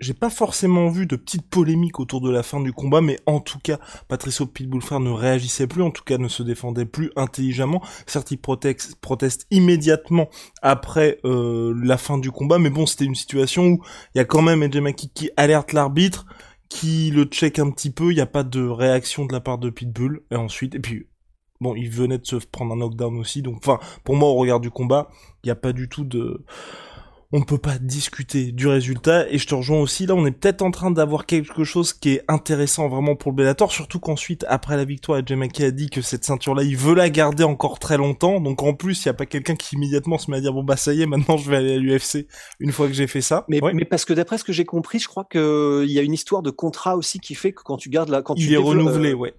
j'ai 0.01 0.15
pas 0.15 0.31
forcément 0.31 0.89
vu 0.89 1.05
de 1.05 1.15
petites 1.15 1.47
polémiques 1.47 2.01
autour 2.01 2.23
de 2.23 2.31
la 2.31 2.43
fin 2.43 2.59
du 2.61 2.73
combat 2.73 3.03
mais 3.03 3.21
en 3.27 3.41
tout 3.41 3.59
cas 3.63 3.79
Patricio 4.09 4.47
Pitbullfer 4.47 4.99
ne 4.99 5.11
réagissait 5.11 5.67
plus, 5.67 5.83
en 5.83 5.91
tout 5.91 6.05
cas 6.05 6.17
ne 6.17 6.29
se 6.29 6.43
défendait 6.43 6.87
plus 6.87 7.11
intelligemment. 7.17 7.83
Certes, 8.07 8.31
il 8.31 8.39
proteste, 8.39 8.97
proteste 9.03 9.47
immédiatement 9.51 10.31
après 10.63 11.19
euh, 11.27 11.79
la 11.85 11.99
fin 11.99 12.17
du 12.17 12.31
combat 12.31 12.59
mais 12.59 12.71
bon, 12.71 12.87
c'était 12.87 13.05
une 13.05 13.15
situation 13.15 13.67
où 13.67 13.83
il 14.15 14.19
y 14.19 14.21
a 14.23 14.25
quand 14.25 14.41
même 14.41 14.63
Edgemaki 14.63 15.11
qui 15.11 15.29
alerte 15.37 15.75
l'arbitre 15.75 16.25
qui 16.71 17.11
le 17.11 17.25
check 17.25 17.59
un 17.59 17.71
petit 17.71 17.91
peu, 17.91 18.11
il 18.11 18.15
n'y 18.15 18.23
a 18.23 18.27
pas 18.27 18.43
de 18.43 18.67
réaction 18.67 19.27
de 19.27 19.33
la 19.33 19.41
part 19.41 19.59
de 19.59 19.71
Pitbull, 19.71 20.23
et 20.33 20.37
ensuite, 20.37 20.75
et 20.75 20.81
puis 20.81 21.07
Bon, 21.61 21.75
il 21.75 21.91
venait 21.91 22.19
de 22.19 22.27
se 22.27 22.37
prendre 22.37 22.73
un 22.75 22.77
knockdown 22.77 23.19
aussi, 23.19 23.43
donc 23.43 23.57
enfin, 23.59 23.79
pour 24.05 24.17
moi, 24.17 24.29
au 24.29 24.35
regard 24.35 24.61
du 24.61 24.71
combat, 24.71 25.09
il 25.43 25.47
n'y 25.47 25.53
a 25.53 25.57
pas 25.57 25.73
du 25.73 25.89
tout 25.89 26.05
de... 26.05 26.45
On 27.33 27.41
ne 27.41 27.45
peut 27.45 27.59
pas 27.59 27.79
discuter 27.79 28.53
du 28.53 28.69
résultat, 28.69 29.29
et 29.29 29.39
je 29.39 29.49
te 29.49 29.55
rejoins 29.55 29.81
aussi, 29.81 30.07
là, 30.07 30.15
on 30.15 30.25
est 30.27 30.31
peut-être 30.31 30.63
en 30.63 30.71
train 30.71 30.93
d'avoir 30.93 31.27
quelque 31.27 31.65
chose 31.65 31.93
qui 31.93 32.11
est 32.11 32.23
intéressant 32.29 32.89
vraiment 32.89 33.17
pour 33.17 33.33
le 33.33 33.37
Bellator, 33.37 33.73
surtout 33.73 33.99
qu'ensuite, 33.99 34.47
après 34.49 34.77
la 34.77 34.85
victoire, 34.85 35.21
Jamaki 35.27 35.65
a 35.65 35.73
dit 35.73 35.91
que 35.91 36.03
cette 36.03 36.25
ceinture-là, 36.25 36.63
il 36.63 36.77
veut 36.77 36.95
la 36.95 37.11
garder 37.11 37.43
encore 37.43 37.81
très 37.81 37.97
longtemps, 37.97 38.41
donc 38.41 38.63
en 38.63 38.75
plus, 38.75 39.05
il 39.05 39.09
n'y 39.09 39.11
a 39.11 39.15
pas 39.15 39.27
quelqu'un 39.27 39.57
qui 39.57 39.75
immédiatement 39.75 40.19
se 40.19 40.31
met 40.31 40.37
à 40.37 40.41
dire, 40.41 40.53
bon 40.53 40.63
bah 40.63 40.77
ça 40.77 40.95
y 40.95 41.03
est, 41.03 41.07
maintenant 41.07 41.37
je 41.37 41.51
vais 41.51 41.57
aller 41.57 41.75
à 41.75 41.79
l'UFC, 41.79 42.29
une 42.61 42.71
fois 42.71 42.87
que 42.87 42.95
j'ai 42.95 43.09
fait 43.09 43.23
ça. 43.23 43.45
Mais, 43.49 43.61
mais 43.75 43.85
parce 43.85 44.05
que 44.05 44.13
d'après 44.13 44.39
ce 44.39 44.45
que 44.45 44.53
j'ai 44.53 44.65
compris, 44.65 45.01
je 45.01 45.09
crois 45.09 45.25
qu'il 45.25 45.91
y 45.91 45.99
a 45.99 46.03
une 46.03 46.15
histoire 46.15 46.43
de 46.43 46.51
contrat 46.51 46.97
aussi 46.97 47.19
qui 47.19 47.35
fait 47.35 47.53
que 47.53 47.63
quand 47.65 47.77
tu 47.77 47.91
gardes 47.91 48.09
la... 48.09 48.23
Quand 48.23 48.35
il 48.37 48.53
est 48.53 48.57
renouvelé, 48.57 49.11
euh, 49.11 49.17
ouais 49.17 49.35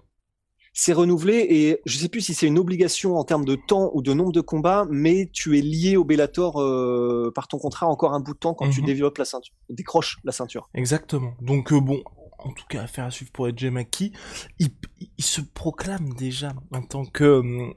c'est 0.80 0.92
renouvelé 0.92 1.44
et 1.50 1.80
je 1.86 1.98
sais 1.98 2.08
plus 2.08 2.20
si 2.20 2.34
c'est 2.34 2.46
une 2.46 2.56
obligation 2.56 3.16
en 3.16 3.24
termes 3.24 3.44
de 3.44 3.56
temps 3.56 3.90
ou 3.94 4.00
de 4.00 4.12
nombre 4.12 4.30
de 4.30 4.40
combats, 4.40 4.86
mais 4.88 5.28
tu 5.32 5.58
es 5.58 5.60
lié 5.60 5.96
au 5.96 6.04
Bellator 6.04 6.62
euh, 6.62 7.32
par 7.34 7.48
ton 7.48 7.58
contrat 7.58 7.88
encore 7.88 8.14
un 8.14 8.20
bout 8.20 8.34
de 8.34 8.38
temps 8.38 8.54
quand 8.54 8.70
tu 8.70 8.82
mhm. 8.82 8.86
développes 8.86 9.18
la 9.18 9.24
ceinture, 9.24 9.52
décroches 9.68 10.18
la 10.22 10.30
ceinture. 10.30 10.70
Exactement. 10.74 11.32
Donc 11.40 11.72
euh, 11.72 11.80
bon, 11.80 12.00
en 12.38 12.52
tout 12.52 12.64
cas 12.68 12.82
affaire 12.82 13.06
à 13.06 13.10
suivre 13.10 13.32
pour 13.32 13.46
AJ 13.46 13.64
McKee. 13.64 14.12
Il, 14.60 14.68
il 15.00 15.24
se 15.24 15.40
proclame 15.40 16.10
déjà 16.14 16.52
en 16.70 16.82
tant 16.82 17.04
que 17.04 17.40
hum, 17.40 17.74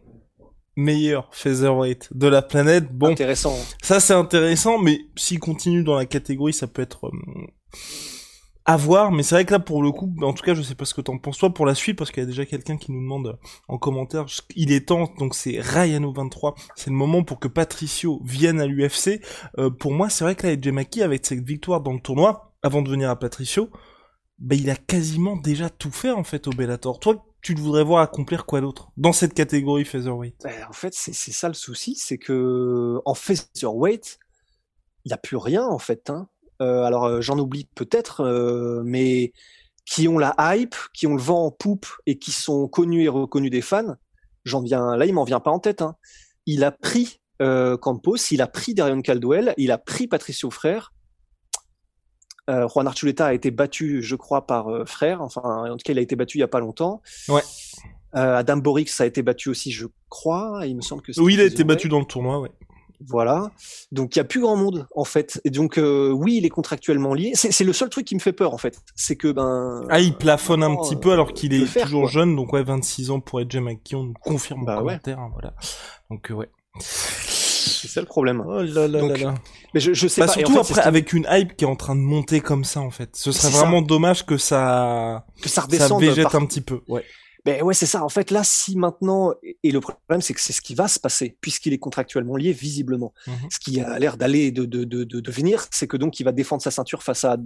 meilleur 0.76 1.28
featherweight 1.32 2.16
de 2.16 2.28
la 2.28 2.44
planète. 2.44 2.94
Bon, 2.94 3.10
intéressant. 3.10 3.56
Ça 3.82 4.00
c'est 4.00 4.14
intéressant, 4.14 4.78
mais 4.78 5.00
s'il 5.16 5.40
continue 5.40 5.84
dans 5.84 5.96
la 5.96 6.06
catégorie, 6.06 6.54
ça 6.54 6.68
peut 6.68 6.84
être 6.84 7.10
à 8.72 8.78
voir, 8.78 9.12
mais 9.12 9.22
c'est 9.24 9.36
vrai 9.36 9.46
que 9.46 9.52
là 9.52 9.60
pour 9.60 9.84
le 9.84 9.92
coup, 9.92 10.14
en 10.22 10.34
tout 10.34 10.44
cas 10.44 10.54
je 10.54 10.62
sais 10.62 10.76
pas 10.76 10.86
ce 10.86 10.94
que 10.94 11.02
t'en 11.02 11.18
penses 11.18 11.38
toi 11.38 11.54
pour 11.54 11.66
la 11.66 11.76
suite, 11.76 11.98
parce 11.98 12.12
qu'il 12.12 12.22
y 12.22 12.26
a 12.26 12.28
déjà 12.28 12.46
quelqu'un 12.46 12.78
qui 12.78 12.92
nous 12.92 13.02
demande 13.02 13.38
en 13.68 13.78
commentaire, 13.78 14.26
il 14.56 14.72
est 14.72 14.88
temps, 14.88 15.12
donc 15.20 15.36
c'est 15.36 15.60
Ryano23, 15.60 16.56
c'est 16.76 16.90
le 16.90 16.96
moment 16.96 17.24
pour 17.24 17.40
que 17.40 17.48
Patricio 17.48 18.22
vienne 18.24 18.62
à 18.62 18.68
l'UFC. 18.68 19.22
Euh, 19.58 19.70
pour 19.70 19.92
moi 19.92 20.10
c'est 20.10 20.24
vrai 20.24 20.36
que 20.36 20.48
là 20.48 20.72
Maki 20.72 21.04
avec 21.04 21.26
cette 21.26 21.44
victoire 21.44 21.82
dans 21.82 21.94
le 21.94 22.00
tournoi, 22.00 22.54
avant 22.64 22.82
de 22.82 22.90
venir 22.90 23.10
à 23.10 23.18
Patricio, 23.18 23.70
bah, 24.40 24.56
il 24.56 24.70
a 24.70 24.76
quasiment 24.76 25.36
déjà 25.36 25.70
tout 25.70 25.92
fait 25.92 26.12
en 26.12 26.24
fait 26.24 26.48
au 26.48 26.52
Bellator. 26.52 27.00
Toi 27.00 27.26
tu 27.42 27.56
te 27.56 27.60
voudrais 27.60 27.84
voir 27.84 28.02
accomplir 28.02 28.46
quoi 28.46 28.62
d'autre 28.62 28.92
dans 28.98 29.14
cette 29.14 29.34
catégorie 29.34 29.84
featherweight? 29.84 30.36
Ben, 30.44 30.66
En 30.70 30.74
fait 30.74 30.94
c'est 30.94 31.14
ça 31.14 31.48
le 31.48 31.56
souci, 31.56 31.96
c'est 31.96 32.18
que 32.18 33.02
en 33.04 33.16
featherweight, 33.16 34.20
il 35.06 35.10
n'y 35.10 35.14
a 35.14 35.18
plus 35.18 35.38
rien 35.38 35.66
en 35.66 35.80
fait. 35.80 36.10
Hein. 36.10 36.30
Euh, 36.62 36.84
alors 36.84 37.06
euh, 37.06 37.22
j'en 37.22 37.40
oublie 37.40 37.68
peut-être, 37.76 38.22
euh, 38.22 38.82
mais 38.86 39.34
qui 39.86 40.08
ont 40.08 40.20
la 40.20 40.36
hype, 40.38 40.76
qui 40.94 41.08
ont 41.08 41.16
le 41.16 41.22
vent 41.22 41.46
en 41.46 41.52
poupe 41.52 41.88
et 42.06 42.20
qui 42.20 42.32
sont 42.32 42.68
connus 42.68 43.04
et 43.04 43.10
reconnus 43.10 43.52
des 43.52 43.62
fans. 43.62 43.96
J'en 44.46 44.62
viens 44.62 44.96
là, 44.96 45.06
il 45.06 45.14
m'en 45.14 45.24
vient 45.24 45.40
pas 45.40 45.52
en 45.52 45.60
tête. 45.60 45.82
Hein. 45.82 45.96
Il 46.46 46.64
a 46.64 46.72
pris 46.72 47.20
Campos, 47.82 48.18
il 48.30 48.40
a 48.44 48.46
pris 48.46 48.76
Darion 48.76 49.02
Caldwell, 49.02 49.56
il 49.58 49.72
a 49.72 49.80
pris 49.80 50.08
Patricio 50.08 50.52
Frère. 50.52 50.94
Juan 52.48 52.86
Archuleta 52.86 53.28
a 53.28 53.34
été 53.34 53.50
battu, 53.50 54.04
je 54.04 54.16
crois, 54.16 54.46
par 54.46 54.88
Frère. 54.88 55.22
Enfin, 55.22 55.72
en 55.72 55.78
tout 55.78 55.84
cas, 55.84 55.94
il 55.94 55.98
a 55.98 56.02
été 56.02 56.16
battu 56.16 56.38
il 56.38 56.42
y 56.42 56.44
a 56.44 56.48
pas 56.48 56.60
longtemps. 56.60 57.02
Ouais. 57.30 57.42
Adam 58.14 58.58
Borix 58.58 58.92
a 59.00 59.08
été 59.08 59.24
battu 59.24 59.50
aussi, 59.50 59.72
je 59.72 59.88
crois. 60.08 60.62
Il 60.68 60.76
me 60.76 60.82
semble 60.82 61.02
que. 61.02 61.20
Oui, 61.20 61.34
il 61.34 61.42
a 61.42 61.46
été 61.46 61.64
battu 61.64 61.90
dans 61.90 62.00
le 62.00 62.06
tournoi, 62.06 62.42
ouais. 62.42 62.52
Voilà. 63.08 63.52
Donc 63.92 64.16
il 64.16 64.20
y 64.20 64.22
a 64.22 64.24
plus 64.24 64.42
grand 64.42 64.56
monde 64.56 64.88
en 64.96 65.04
fait. 65.04 65.42
Et 65.46 65.50
donc 65.50 65.78
euh, 65.78 66.12
oui, 66.12 66.38
il 66.38 66.46
est 66.46 66.50
contractuellement 66.50 67.14
lié. 67.14 67.32
C'est 67.36 67.64
le 67.64 67.74
seul 67.74 67.90
truc 67.90 68.06
qui 68.06 68.16
me 68.16 68.20
fait 68.20 68.34
peur 68.34 68.54
en 68.54 68.58
fait. 68.58 68.80
C'est 68.96 69.16
que 69.16 69.32
ben. 69.32 69.86
Ah, 69.90 70.00
il 70.00 70.16
plafonne 70.16 70.64
un 70.64 70.76
petit 70.76 70.96
peu 70.96 71.12
alors 71.12 71.34
qu'il 71.34 71.54
est 71.54 71.82
toujours 71.82 72.08
jeune. 72.08 72.36
Donc 72.36 72.54
ouais, 72.54 72.64
26 72.64 73.12
ans 73.12 73.20
pour 73.20 73.42
être 73.42 73.56
McKee, 73.56 73.96
on 73.96 74.04
nous 74.04 74.14
confirme 74.14 74.66
bah, 74.66 74.76
en 74.76 74.80
commentaire. 74.80 75.20
Hein, 75.20 75.30
voilà. 75.34 75.54
Donc 76.10 76.32
euh, 76.32 76.36
ouais. 76.36 76.50
C'est 76.80 77.88
ça 77.88 78.00
le 78.00 78.08
problème. 78.08 78.44
Oh 78.46 78.62
là 78.62 78.88
là 78.88 79.02
là 79.02 79.18
là. 79.18 79.36
Mais 79.74 79.80
je, 79.80 79.94
je 79.94 80.08
sais 80.08 80.22
bah, 80.22 80.28
pas. 80.28 80.34
Surtout 80.34 80.60
après, 80.60 80.82
avec 80.82 81.14
une 81.14 81.28
hype 81.30 81.56
qui 81.56 81.66
est 81.66 81.68
en 81.68 81.76
train 81.76 81.96
de 81.96 82.02
monter 82.02 82.42
comme 82.42 82.64
ça, 82.64 82.82
en 82.82 82.92
fait. 82.92 83.16
Ce 83.16 83.32
serait 83.32 83.52
vraiment 83.52 83.82
dommage 83.82 84.26
que 84.26 84.38
ça, 84.38 85.26
que 85.42 85.50
ça 85.50 85.62
redescende. 85.62 86.02
Ça 86.02 86.08
végète 86.08 86.36
un 86.36 86.46
petit 86.46 86.62
peu. 86.62 86.82
Ouais. 86.88 87.06
Ben 87.46 87.64
ouais, 87.64 87.74
c'est 87.74 87.86
ça. 87.86 88.04
En 88.04 88.10
fait, 88.10 88.32
là, 88.32 88.44
si 88.44 88.78
maintenant, 88.78 89.34
et 89.64 89.72
le 89.72 89.80
problème, 89.80 90.22
c'est 90.22 90.34
que 90.34 90.42
c'est 90.42 90.54
ce 90.54 90.62
qui 90.62 90.76
va 90.76 90.88
se 90.88 91.00
passer, 91.00 91.38
puisqu'il 91.42 91.74
est 91.74 91.80
contractuellement 91.80 92.36
lié, 92.36 92.52
visiblement. 92.52 93.14
Mmh 93.26 93.32
ce 93.50 93.60
qui 93.60 93.82
a 93.82 94.00
l'air 94.00 94.18
d'aller, 94.18 94.52
de, 94.52 94.66
de, 94.66 94.84
de, 94.84 95.04
de, 95.04 95.32
venir, 95.32 95.66
c'est 95.72 95.88
que 95.88 95.98
donc 95.98 96.20
il 96.20 96.24
va 96.24 96.32
défendre 96.32 96.62
sa 96.62 96.72
ceinture 96.72 97.04
face 97.04 97.24
à 97.26 97.38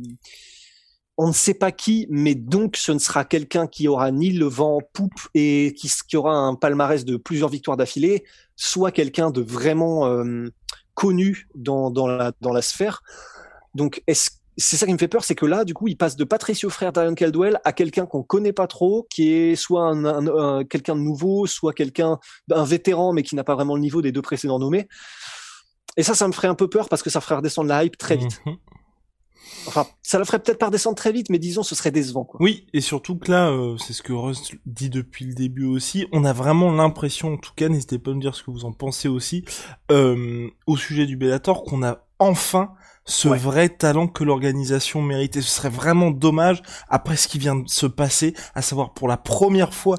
on 1.18 1.30
ne 1.30 1.34
sait 1.34 1.54
pas 1.54 1.72
qui, 1.72 2.08
mais 2.10 2.36
donc 2.36 2.76
ce 2.76 2.92
ne 2.92 3.00
sera 3.00 3.24
quelqu'un 3.24 3.68
qui 3.68 3.88
aura 3.88 4.12
ni 4.12 4.32
le 4.32 4.48
vent 4.48 4.78
en 4.78 4.82
poupe 4.82 5.20
et 5.34 5.74
qui, 5.78 5.90
qui 6.08 6.18
aura 6.18 6.36
un 6.36 6.56
palmarès 6.56 7.06
de 7.06 7.16
plusieurs 7.16 7.50
victoires 7.50 7.78
d'affilée, 7.78 8.26
soit 8.56 8.92
quelqu'un 8.92 9.32
de 9.32 9.42
vraiment 9.42 10.08
euh, 10.08 10.50
connu 10.94 11.48
dans, 11.56 11.90
dans, 11.90 12.08
la, 12.08 12.34
dans 12.42 12.52
la 12.52 12.62
sphère. 12.62 13.02
Donc, 13.76 14.04
est-ce 14.08 14.32
c'est 14.58 14.78
ça 14.78 14.86
qui 14.86 14.94
me 14.94 14.98
fait 14.98 15.08
peur, 15.08 15.24
c'est 15.24 15.36
que 15.36 15.46
là, 15.46 15.66
du 15.66 15.74
coup, 15.74 15.88
il 15.88 15.98
passe 15.98 16.16
de 16.16 16.24
Patricio 16.24 16.70
Frère 16.70 16.94
Darion 16.94 17.14
Caldwell 17.14 17.60
à 17.64 17.74
quelqu'un 17.74 18.06
qu'on 18.06 18.24
connaît 18.24 18.54
pas 18.54 18.68
trop, 18.68 19.06
qui 19.10 19.32
est 19.34 19.56
soit 19.56 19.90
un, 19.90 20.64
quelqu'un 20.64 20.96
de 20.96 21.02
nouveau, 21.02 21.46
soit 21.46 21.74
quelqu'un 21.74 22.20
d'un 22.48 22.64
vétéran, 22.64 23.14
mais 23.14 23.24
qui 23.24 23.36
n'a 23.36 23.44
pas 23.44 23.56
vraiment 23.56 23.76
le 23.76 23.82
niveau 23.82 24.02
des 24.02 24.12
deux 24.12 24.22
précédents 24.22 24.60
nommés. 24.60 24.88
Et 25.98 26.04
ça, 26.04 26.16
ça 26.16 26.28
me 26.28 26.34
ferait 26.34 26.48
un 26.48 26.56
peu 26.56 26.70
peur 26.70 26.90
parce 26.90 27.04
que 27.04 27.10
ça 27.10 27.22
ferait 27.22 27.36
redescendre 27.36 27.70
la 27.70 27.84
hype 27.84 27.98
très 27.98 28.18
vite. 28.18 28.42
Mhm. 28.46 28.58
Enfin, 29.68 29.86
ça 30.02 30.20
le 30.20 30.26
ferait 30.26 30.40
peut-être 30.40 30.60
pas 30.60 30.68
redescendre 30.68 30.96
très 30.96 31.12
vite, 31.12 31.30
mais 31.30 31.40
disons, 31.40 31.64
ce 31.64 31.76
serait 31.76 31.92
décevant. 31.92 32.24
Quoi. 32.24 32.42
Oui, 32.42 32.68
et 32.74 32.82
surtout 32.82 33.18
que 33.18 33.32
là, 33.32 33.50
euh, 33.50 33.78
c'est 33.78 33.94
ce 33.94 34.04
que 34.04 34.14
Rust 34.14 34.56
dit 34.66 34.90
depuis 34.90 35.26
le 35.26 35.34
début 35.34 35.66
aussi, 35.66 36.08
on 36.12 36.24
a 36.26 36.34
vraiment 36.34 36.72
l'impression, 36.72 37.34
en 37.34 37.38
tout 37.38 37.54
cas, 37.56 37.70
n'hésitez 37.70 38.00
pas 38.00 38.12
à 38.12 38.14
me 38.14 38.22
dire 38.22 38.36
ce 38.36 38.44
que 38.44 38.52
vous 38.52 38.66
en 38.66 38.74
pensez 38.74 39.08
aussi, 39.08 39.44
euh, 39.92 40.50
au 40.68 40.78
sujet 40.78 41.06
du 41.06 41.18
Bellator, 41.18 41.64
qu'on 41.64 41.84
a 41.84 42.06
enfin 42.20 42.74
ce 43.06 43.28
vrai 43.28 43.70
talent 43.70 44.08
que 44.08 44.24
l'organisation 44.24 45.02
méritait. 45.02 45.42
Ce 45.42 45.50
serait 45.50 45.70
vraiment 45.70 46.12
dommage, 46.12 46.62
après 46.90 47.16
ce 47.16 47.28
qui 47.28 47.40
vient 47.40 47.56
de 47.56 47.70
se 47.70 47.86
passer, 47.86 48.34
à 48.56 48.62
savoir 48.62 48.94
pour 48.94 49.08
la 49.08 49.18
première 49.18 49.74
fois, 49.74 49.98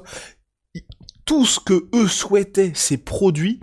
tout 1.25 1.45
ce 1.45 1.59
que 1.59 1.89
eux 1.95 2.07
souhaitaient 2.07 2.73
s'est 2.75 2.97
produit, 2.97 3.59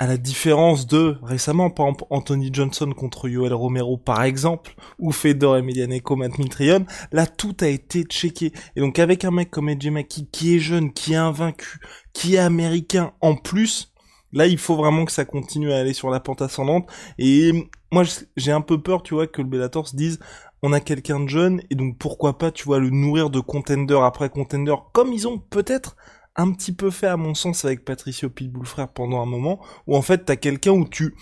à 0.00 0.06
la 0.06 0.16
différence 0.16 0.86
de 0.86 1.18
récemment, 1.22 1.68
par 1.68 1.86
exemple, 1.86 2.04
Anthony 2.08 2.48
Johnson 2.50 2.90
contre 2.96 3.28
Yoel 3.28 3.52
Romero, 3.52 3.98
par 3.98 4.22
exemple, 4.22 4.74
ou 4.98 5.12
Fedor 5.12 5.58
Emelianenko, 5.58 6.16
Matt 6.16 6.38
Mitrion, 6.38 6.86
là, 7.12 7.26
tout 7.26 7.54
a 7.60 7.66
été 7.66 8.04
checké. 8.04 8.50
Et 8.76 8.80
donc, 8.80 8.98
avec 8.98 9.26
un 9.26 9.30
mec 9.30 9.50
comme 9.50 9.68
Edge 9.68 9.86
qui 10.32 10.56
est 10.56 10.58
jeune, 10.58 10.94
qui 10.94 11.12
est 11.12 11.16
invaincu, 11.16 11.80
qui 12.14 12.36
est 12.36 12.38
américain 12.38 13.12
en 13.20 13.36
plus, 13.36 13.89
Là, 14.32 14.46
il 14.46 14.58
faut 14.58 14.76
vraiment 14.76 15.04
que 15.04 15.12
ça 15.12 15.24
continue 15.24 15.72
à 15.72 15.78
aller 15.78 15.92
sur 15.92 16.10
la 16.10 16.20
pente 16.20 16.42
ascendante. 16.42 16.88
Et 17.18 17.68
moi, 17.92 18.04
j'ai 18.36 18.52
un 18.52 18.60
peu 18.60 18.80
peur, 18.80 19.02
tu 19.02 19.14
vois, 19.14 19.26
que 19.26 19.42
le 19.42 19.48
Bellator 19.48 19.88
se 19.88 19.96
dise, 19.96 20.20
on 20.62 20.72
a 20.72 20.80
quelqu'un 20.80 21.20
de 21.20 21.28
jeune, 21.28 21.62
et 21.70 21.74
donc 21.74 21.98
pourquoi 21.98 22.38
pas, 22.38 22.50
tu 22.50 22.64
vois, 22.64 22.78
le 22.78 22.90
nourrir 22.90 23.30
de 23.30 23.40
contender 23.40 23.98
après 24.02 24.28
contender, 24.28 24.74
comme 24.92 25.12
ils 25.12 25.26
ont 25.26 25.38
peut-être 25.38 25.96
un 26.36 26.52
petit 26.52 26.72
peu 26.72 26.90
fait, 26.90 27.06
à 27.06 27.16
mon 27.16 27.34
sens, 27.34 27.64
avec 27.64 27.84
Patricio 27.84 28.28
Pitbull 28.28 28.66
frère 28.66 28.88
pendant 28.88 29.22
un 29.22 29.26
moment, 29.26 29.60
où 29.86 29.96
en 29.96 30.02
fait, 30.02 30.24
t'as 30.26 30.36
quelqu'un 30.36 30.72
où 30.72 30.86
tu, 30.86 31.14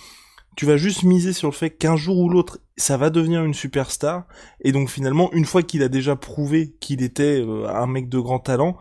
tu 0.56 0.66
vas 0.66 0.76
juste 0.76 1.04
miser 1.04 1.32
sur 1.32 1.48
le 1.48 1.54
fait 1.54 1.70
qu'un 1.70 1.96
jour 1.96 2.18
ou 2.18 2.28
l'autre, 2.28 2.58
ça 2.76 2.96
va 2.96 3.10
devenir 3.10 3.44
une 3.44 3.54
superstar, 3.54 4.26
et 4.60 4.72
donc 4.72 4.90
finalement, 4.90 5.32
une 5.32 5.44
fois 5.44 5.62
qu'il 5.62 5.82
a 5.82 5.88
déjà 5.88 6.16
prouvé 6.16 6.74
qu'il 6.80 7.02
était 7.02 7.40
euh, 7.40 7.68
un 7.68 7.86
mec 7.86 8.08
de 8.08 8.18
grand 8.18 8.40
talent, 8.40 8.76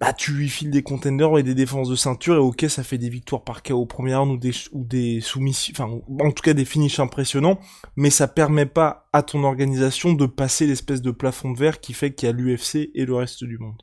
bah 0.00 0.14
tu 0.14 0.32
lui 0.32 0.48
files 0.48 0.70
des 0.70 0.82
contenders 0.82 1.38
et 1.38 1.42
des 1.42 1.54
défenses 1.54 1.90
de 1.90 1.94
ceinture 1.94 2.34
et 2.34 2.38
ok 2.38 2.64
ça 2.68 2.82
fait 2.82 2.96
des 2.96 3.10
victoires 3.10 3.44
par 3.44 3.62
KO 3.62 3.74
au 3.74 3.86
premier 3.86 4.14
round 4.14 4.32
ou 4.32 4.38
des 4.38 4.52
ou 4.72 4.82
des 4.82 5.20
soumissions 5.20 5.74
enfin 5.74 6.00
en 6.24 6.32
tout 6.32 6.42
cas 6.42 6.54
des 6.54 6.64
finishes 6.64 6.98
impressionnants 6.98 7.60
mais 7.96 8.08
ça 8.08 8.26
permet 8.26 8.64
pas 8.64 9.08
à 9.12 9.22
ton 9.22 9.44
organisation 9.44 10.14
de 10.14 10.24
passer 10.24 10.66
l'espèce 10.66 11.02
de 11.02 11.10
plafond 11.10 11.50
de 11.50 11.58
verre 11.58 11.80
qui 11.80 11.92
fait 11.92 12.14
qu'il 12.14 12.26
y 12.26 12.30
a 12.30 12.32
l'UFC 12.32 12.90
et 12.94 13.04
le 13.04 13.14
reste 13.14 13.44
du 13.44 13.58
monde. 13.58 13.82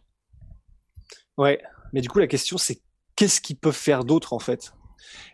Ouais, 1.38 1.62
mais 1.93 2.01
du 2.01 2.09
coup 2.09 2.17
la 2.17 2.27
question 2.27 2.57
c'est 2.57 2.81
qu'est-ce 3.15 3.39
qu'ils 3.39 3.57
peuvent 3.57 3.74
faire 3.74 4.03
d'autre 4.03 4.33
en 4.33 4.39
fait? 4.39 4.74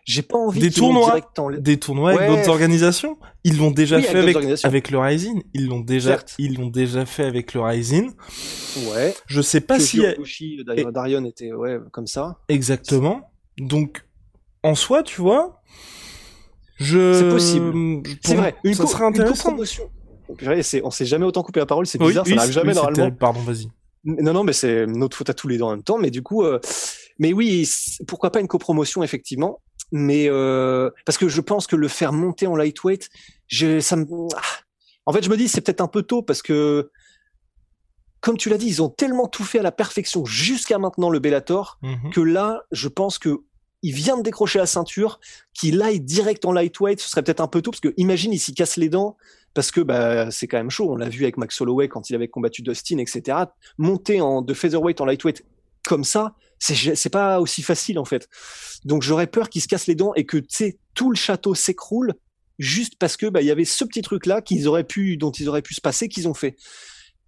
J'ai 0.04 0.22
pas 0.22 0.36
envie 0.36 0.60
des 0.60 0.70
tournois, 0.70 1.20
des 1.58 1.78
tournois 1.78 2.12
avec 2.12 2.28
d'autres 2.28 2.48
organisations. 2.48 3.18
Ils 3.44 3.58
l'ont 3.58 3.70
déjà 3.70 4.00
fait 4.00 4.18
avec, 4.18 4.36
avec, 4.64 4.90
le 4.90 4.98
Rising. 4.98 5.42
Ils 5.54 5.68
l'ont 5.68 5.80
déjà, 5.80 6.18
ils 6.38 6.56
l'ont 6.56 6.68
déjà 6.68 7.06
fait 7.06 7.24
avec 7.24 7.54
le 7.54 7.60
Rising. 7.60 8.12
Ouais. 8.90 9.14
Je 9.26 9.40
sais 9.40 9.60
pas 9.60 9.80
si 9.80 10.02
Darion 10.92 11.24
était 11.24 11.52
ouais 11.52 11.78
comme 11.90 12.06
ça. 12.06 12.38
Exactement. 12.48 13.30
Donc 13.58 14.04
en 14.62 14.74
soi, 14.74 15.02
tu 15.02 15.20
vois, 15.20 15.60
je. 16.76 17.12
C'est 17.12 17.28
possible. 17.28 18.02
C'est 18.22 18.34
vrai. 18.34 18.54
Une 18.64 18.74
ça 18.74 18.86
serait 18.86 19.04
intéressant. 19.04 19.56
on 20.82 20.90
s'est 20.90 21.06
jamais 21.06 21.26
autant 21.26 21.42
coupé 21.42 21.60
la 21.60 21.66
parole. 21.66 21.86
C'est 21.86 21.98
bizarre. 21.98 22.26
ça 22.26 22.34
n'arrive 22.34 22.52
jamais 22.52 22.74
normalement. 22.74 23.10
Pardon, 23.12 23.40
vas-y. 23.40 23.68
Non, 24.04 24.34
non, 24.34 24.44
mais 24.44 24.52
c'est 24.52 24.86
notre 24.86 25.16
faute 25.16 25.30
à 25.30 25.34
tous 25.34 25.48
les 25.48 25.56
deux 25.56 25.64
en 25.64 25.70
même 25.70 25.82
temps. 25.82 25.98
Mais 25.98 26.10
du 26.10 26.22
coup, 26.22 26.42
euh, 26.42 26.60
mais 27.18 27.32
oui, 27.32 27.68
pourquoi 28.06 28.30
pas 28.30 28.40
une 28.40 28.48
copromotion 28.48 29.02
effectivement. 29.02 29.60
Mais 29.92 30.28
euh, 30.28 30.90
parce 31.04 31.18
que 31.18 31.28
je 31.28 31.40
pense 31.40 31.66
que 31.66 31.76
le 31.76 31.88
faire 31.88 32.12
monter 32.12 32.46
en 32.46 32.56
lightweight, 32.56 33.10
je, 33.46 33.80
ça 33.80 33.96
me, 33.96 34.06
ah. 34.36 34.40
en 35.06 35.12
fait, 35.12 35.22
je 35.22 35.30
me 35.30 35.36
dis 35.36 35.48
c'est 35.48 35.60
peut-être 35.60 35.80
un 35.80 35.88
peu 35.88 36.02
tôt 36.02 36.22
parce 36.22 36.42
que 36.42 36.90
comme 38.20 38.38
tu 38.38 38.48
l'as 38.48 38.56
dit, 38.56 38.66
ils 38.66 38.82
ont 38.82 38.88
tellement 38.88 39.28
tout 39.28 39.44
fait 39.44 39.58
à 39.58 39.62
la 39.62 39.70
perfection 39.70 40.24
jusqu'à 40.24 40.78
maintenant 40.78 41.10
le 41.10 41.18
Bellator 41.18 41.78
mhm. 41.82 42.10
que 42.10 42.22
là, 42.22 42.62
je 42.72 42.88
pense 42.88 43.18
que 43.18 43.42
il 43.82 43.92
vient 43.92 44.16
de 44.16 44.22
décrocher 44.22 44.58
la 44.58 44.64
ceinture, 44.64 45.20
qu'il 45.52 45.82
aille 45.82 46.00
direct 46.00 46.46
en 46.46 46.52
lightweight, 46.52 47.00
ce 47.00 47.10
serait 47.10 47.22
peut-être 47.22 47.42
un 47.42 47.48
peu 47.48 47.60
tôt 47.60 47.70
parce 47.70 47.82
que 47.82 47.92
imagine 47.98 48.32
il 48.32 48.38
s'y 48.38 48.54
casse 48.54 48.78
les 48.78 48.88
dents 48.88 49.18
parce 49.52 49.70
que 49.70 49.82
bah 49.82 50.30
c'est 50.30 50.48
quand 50.48 50.56
même 50.56 50.70
chaud. 50.70 50.90
On 50.90 50.96
l'a 50.96 51.10
vu 51.10 51.24
avec 51.24 51.36
Max 51.36 51.60
Holloway 51.60 51.88
quand 51.88 52.08
il 52.08 52.16
avait 52.16 52.28
combattu 52.28 52.62
Dustin, 52.62 52.96
etc. 52.96 53.36
Monter 53.76 54.22
en 54.22 54.40
de 54.40 54.54
featherweight 54.54 55.02
en 55.02 55.04
lightweight 55.04 55.44
comme 55.86 56.02
ça, 56.02 56.34
c'est 56.58 57.12
pas 57.12 57.40
aussi 57.40 57.62
facile 57.62 57.98
en 57.98 58.04
fait. 58.04 58.28
Donc 58.84 59.02
j'aurais 59.02 59.26
peur 59.26 59.48
qu'il 59.48 59.62
se 59.62 59.68
casse 59.68 59.86
les 59.86 59.94
dents 59.94 60.12
et 60.14 60.24
que 60.24 60.38
tout 60.94 61.10
le 61.10 61.16
château 61.16 61.54
s'écroule 61.54 62.14
juste 62.58 62.94
parce 62.98 63.16
que 63.16 63.26
bah 63.26 63.42
il 63.42 63.46
y 63.46 63.50
avait 63.50 63.64
ce 63.64 63.84
petit 63.84 64.02
truc 64.02 64.26
là 64.26 64.40
qu'ils 64.40 64.68
auraient 64.68 64.84
pu 64.84 65.16
dont 65.16 65.32
ils 65.32 65.48
auraient 65.48 65.62
pu 65.62 65.74
se 65.74 65.80
passer 65.80 66.08
qu'ils 66.08 66.28
ont 66.28 66.34
fait. 66.34 66.56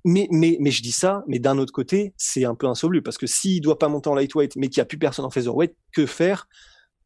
Mais 0.05 0.29
mais 0.31 0.57
mais 0.61 0.71
je 0.71 0.83
dis 0.83 0.93
ça, 0.93 1.25
mais 1.27 1.39
d'un 1.39 1.59
autre 1.59 1.73
côté 1.73 2.15
c'est 2.17 2.45
un 2.45 2.55
peu 2.55 2.67
insoluble 2.67 3.03
parce 3.03 3.19
que 3.19 3.27
s'il 3.27 3.61
doit 3.61 3.79
pas 3.79 3.89
monter 3.89 4.09
en 4.09 4.15
lightweight 4.15 4.57
mais 4.57 4.69
qu'il 4.69 4.79
y 4.79 4.83
a 4.83 4.85
plus 4.87 4.99
personne 4.99 5.25
en 5.25 5.31
featherweight, 5.31 5.75
que 5.93 6.07
faire? 6.07 6.49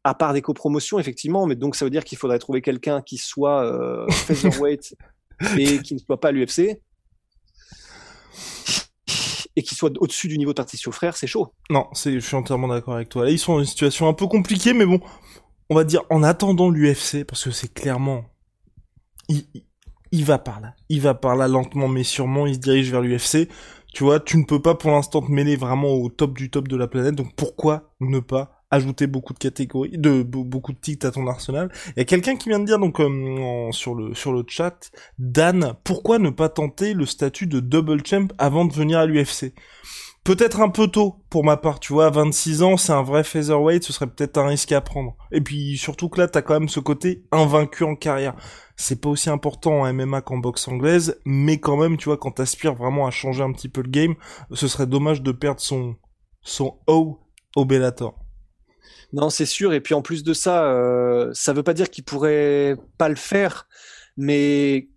À 0.03 0.15
part 0.15 0.33
des 0.33 0.41
copromotions 0.41 0.99
effectivement, 0.99 1.45
mais 1.45 1.55
donc 1.55 1.75
ça 1.75 1.85
veut 1.85 1.91
dire 1.91 2.03
qu'il 2.03 2.17
faudrait 2.17 2.39
trouver 2.39 2.61
quelqu'un 2.61 3.01
qui 3.01 3.17
soit 3.17 3.63
euh, 3.63 4.07
featherweight 4.11 4.95
et 5.57 5.79
qui 5.79 5.95
ne 5.95 5.99
soit 5.99 6.19
pas 6.19 6.29
à 6.29 6.31
l'UFC. 6.31 6.79
Et 9.55 9.63
qui 9.63 9.75
soit 9.75 9.91
au-dessus 9.99 10.27
du 10.27 10.37
niveau 10.37 10.51
de 10.51 10.57
Patricio 10.57 10.91
Frère, 10.91 11.17
c'est 11.17 11.27
chaud. 11.27 11.53
Non, 11.69 11.87
je 11.93 12.19
suis 12.19 12.35
entièrement 12.35 12.67
d'accord 12.67 12.95
avec 12.95 13.09
toi. 13.09 13.25
Là, 13.25 13.31
ils 13.31 13.39
sont 13.39 13.53
dans 13.53 13.59
une 13.59 13.65
situation 13.65 14.07
un 14.07 14.13
peu 14.13 14.27
compliquée, 14.27 14.73
mais 14.73 14.85
bon, 14.85 14.99
on 15.69 15.75
va 15.75 15.83
dire 15.83 16.03
en 16.09 16.23
attendant 16.23 16.69
l'UFC, 16.69 17.23
parce 17.25 17.43
que 17.43 17.51
c'est 17.51 17.73
clairement, 17.73 18.25
il, 19.29 19.45
il 20.11 20.25
va 20.25 20.37
par 20.37 20.59
là, 20.59 20.75
il 20.89 21.01
va 21.01 21.13
par 21.13 21.35
là 21.35 21.47
lentement 21.47 21.87
mais 21.87 22.03
sûrement, 22.03 22.47
il 22.47 22.55
se 22.55 22.59
dirige 22.59 22.91
vers 22.91 23.01
l'UFC. 23.01 23.49
Tu 23.93 24.03
vois, 24.03 24.19
tu 24.19 24.37
ne 24.37 24.45
peux 24.45 24.61
pas 24.61 24.75
pour 24.75 24.91
l'instant 24.91 25.21
te 25.21 25.31
mêler 25.31 25.57
vraiment 25.57 25.89
au 25.89 26.09
top 26.09 26.37
du 26.37 26.49
top 26.49 26.67
de 26.67 26.77
la 26.77 26.87
planète, 26.87 27.15
donc 27.15 27.35
pourquoi 27.35 27.93
ne 27.99 28.19
pas 28.19 28.60
ajouter 28.71 29.05
beaucoup 29.05 29.33
de 29.33 29.39
catégories, 29.39 29.97
de 29.97 30.23
beaucoup 30.23 30.73
de 30.73 30.79
titres 30.79 31.05
à 31.05 31.11
ton 31.11 31.27
arsenal. 31.27 31.69
Il 31.89 31.99
y 31.99 32.01
a 32.01 32.05
quelqu'un 32.05 32.37
qui 32.37 32.49
vient 32.49 32.59
de 32.59 32.65
dire 32.65 32.79
donc 32.79 32.99
euh, 32.99 33.71
sur 33.71 33.93
le 33.93 34.15
sur 34.15 34.33
le 34.33 34.43
chat, 34.47 34.91
Dan, 35.19 35.75
pourquoi 35.83 36.17
ne 36.17 36.29
pas 36.29 36.49
tenter 36.49 36.93
le 36.93 37.05
statut 37.05 37.47
de 37.47 37.59
double 37.59 38.05
champ 38.05 38.27
avant 38.37 38.65
de 38.65 38.73
venir 38.73 38.99
à 38.99 39.05
l'UFC 39.05 39.53
Peut-être 40.23 40.61
un 40.61 40.69
peu 40.69 40.87
tôt 40.87 41.23
pour 41.31 41.43
ma 41.43 41.57
part, 41.57 41.79
tu 41.79 41.93
vois, 41.93 42.05
à 42.05 42.09
26 42.11 42.61
ans, 42.61 42.77
c'est 42.77 42.93
un 42.93 43.01
vrai 43.01 43.23
featherweight, 43.23 43.83
ce 43.83 43.91
serait 43.91 44.05
peut-être 44.05 44.37
un 44.37 44.45
risque 44.45 44.71
à 44.71 44.79
prendre. 44.79 45.17
Et 45.31 45.41
puis 45.41 45.77
surtout 45.77 46.09
que 46.09 46.21
là, 46.21 46.27
t'as 46.27 46.43
quand 46.43 46.53
même 46.53 46.69
ce 46.69 46.79
côté 46.79 47.25
invaincu 47.31 47.83
en 47.83 47.95
carrière. 47.95 48.35
C'est 48.75 49.01
pas 49.01 49.09
aussi 49.09 49.31
important 49.31 49.81
en 49.81 49.91
MMA 49.91 50.21
qu'en 50.21 50.37
boxe 50.37 50.67
anglaise, 50.67 51.19
mais 51.25 51.59
quand 51.59 51.75
même, 51.75 51.97
tu 51.97 52.05
vois, 52.05 52.17
quand 52.17 52.31
t'aspires 52.31 52.75
vraiment 52.75 53.07
à 53.07 53.11
changer 53.11 53.41
un 53.41 53.51
petit 53.51 53.69
peu 53.69 53.81
le 53.81 53.89
game, 53.89 54.13
ce 54.51 54.67
serait 54.67 54.85
dommage 54.85 55.23
de 55.23 55.31
perdre 55.31 55.59
son 55.59 55.95
son 56.43 56.77
O 56.85 57.19
au 57.55 57.65
Bellator. 57.65 58.20
Non, 59.13 59.29
c'est 59.29 59.45
sûr. 59.45 59.73
Et 59.73 59.81
puis 59.81 59.93
en 59.93 60.01
plus 60.01 60.23
de 60.23 60.33
ça, 60.33 60.65
euh, 60.65 61.29
ça 61.33 61.53
veut 61.53 61.63
pas 61.63 61.73
dire 61.73 61.89
qu'il 61.89 62.03
pourrait 62.03 62.77
pas 62.97 63.09
le 63.09 63.15
faire, 63.15 63.67
mais 64.17 64.89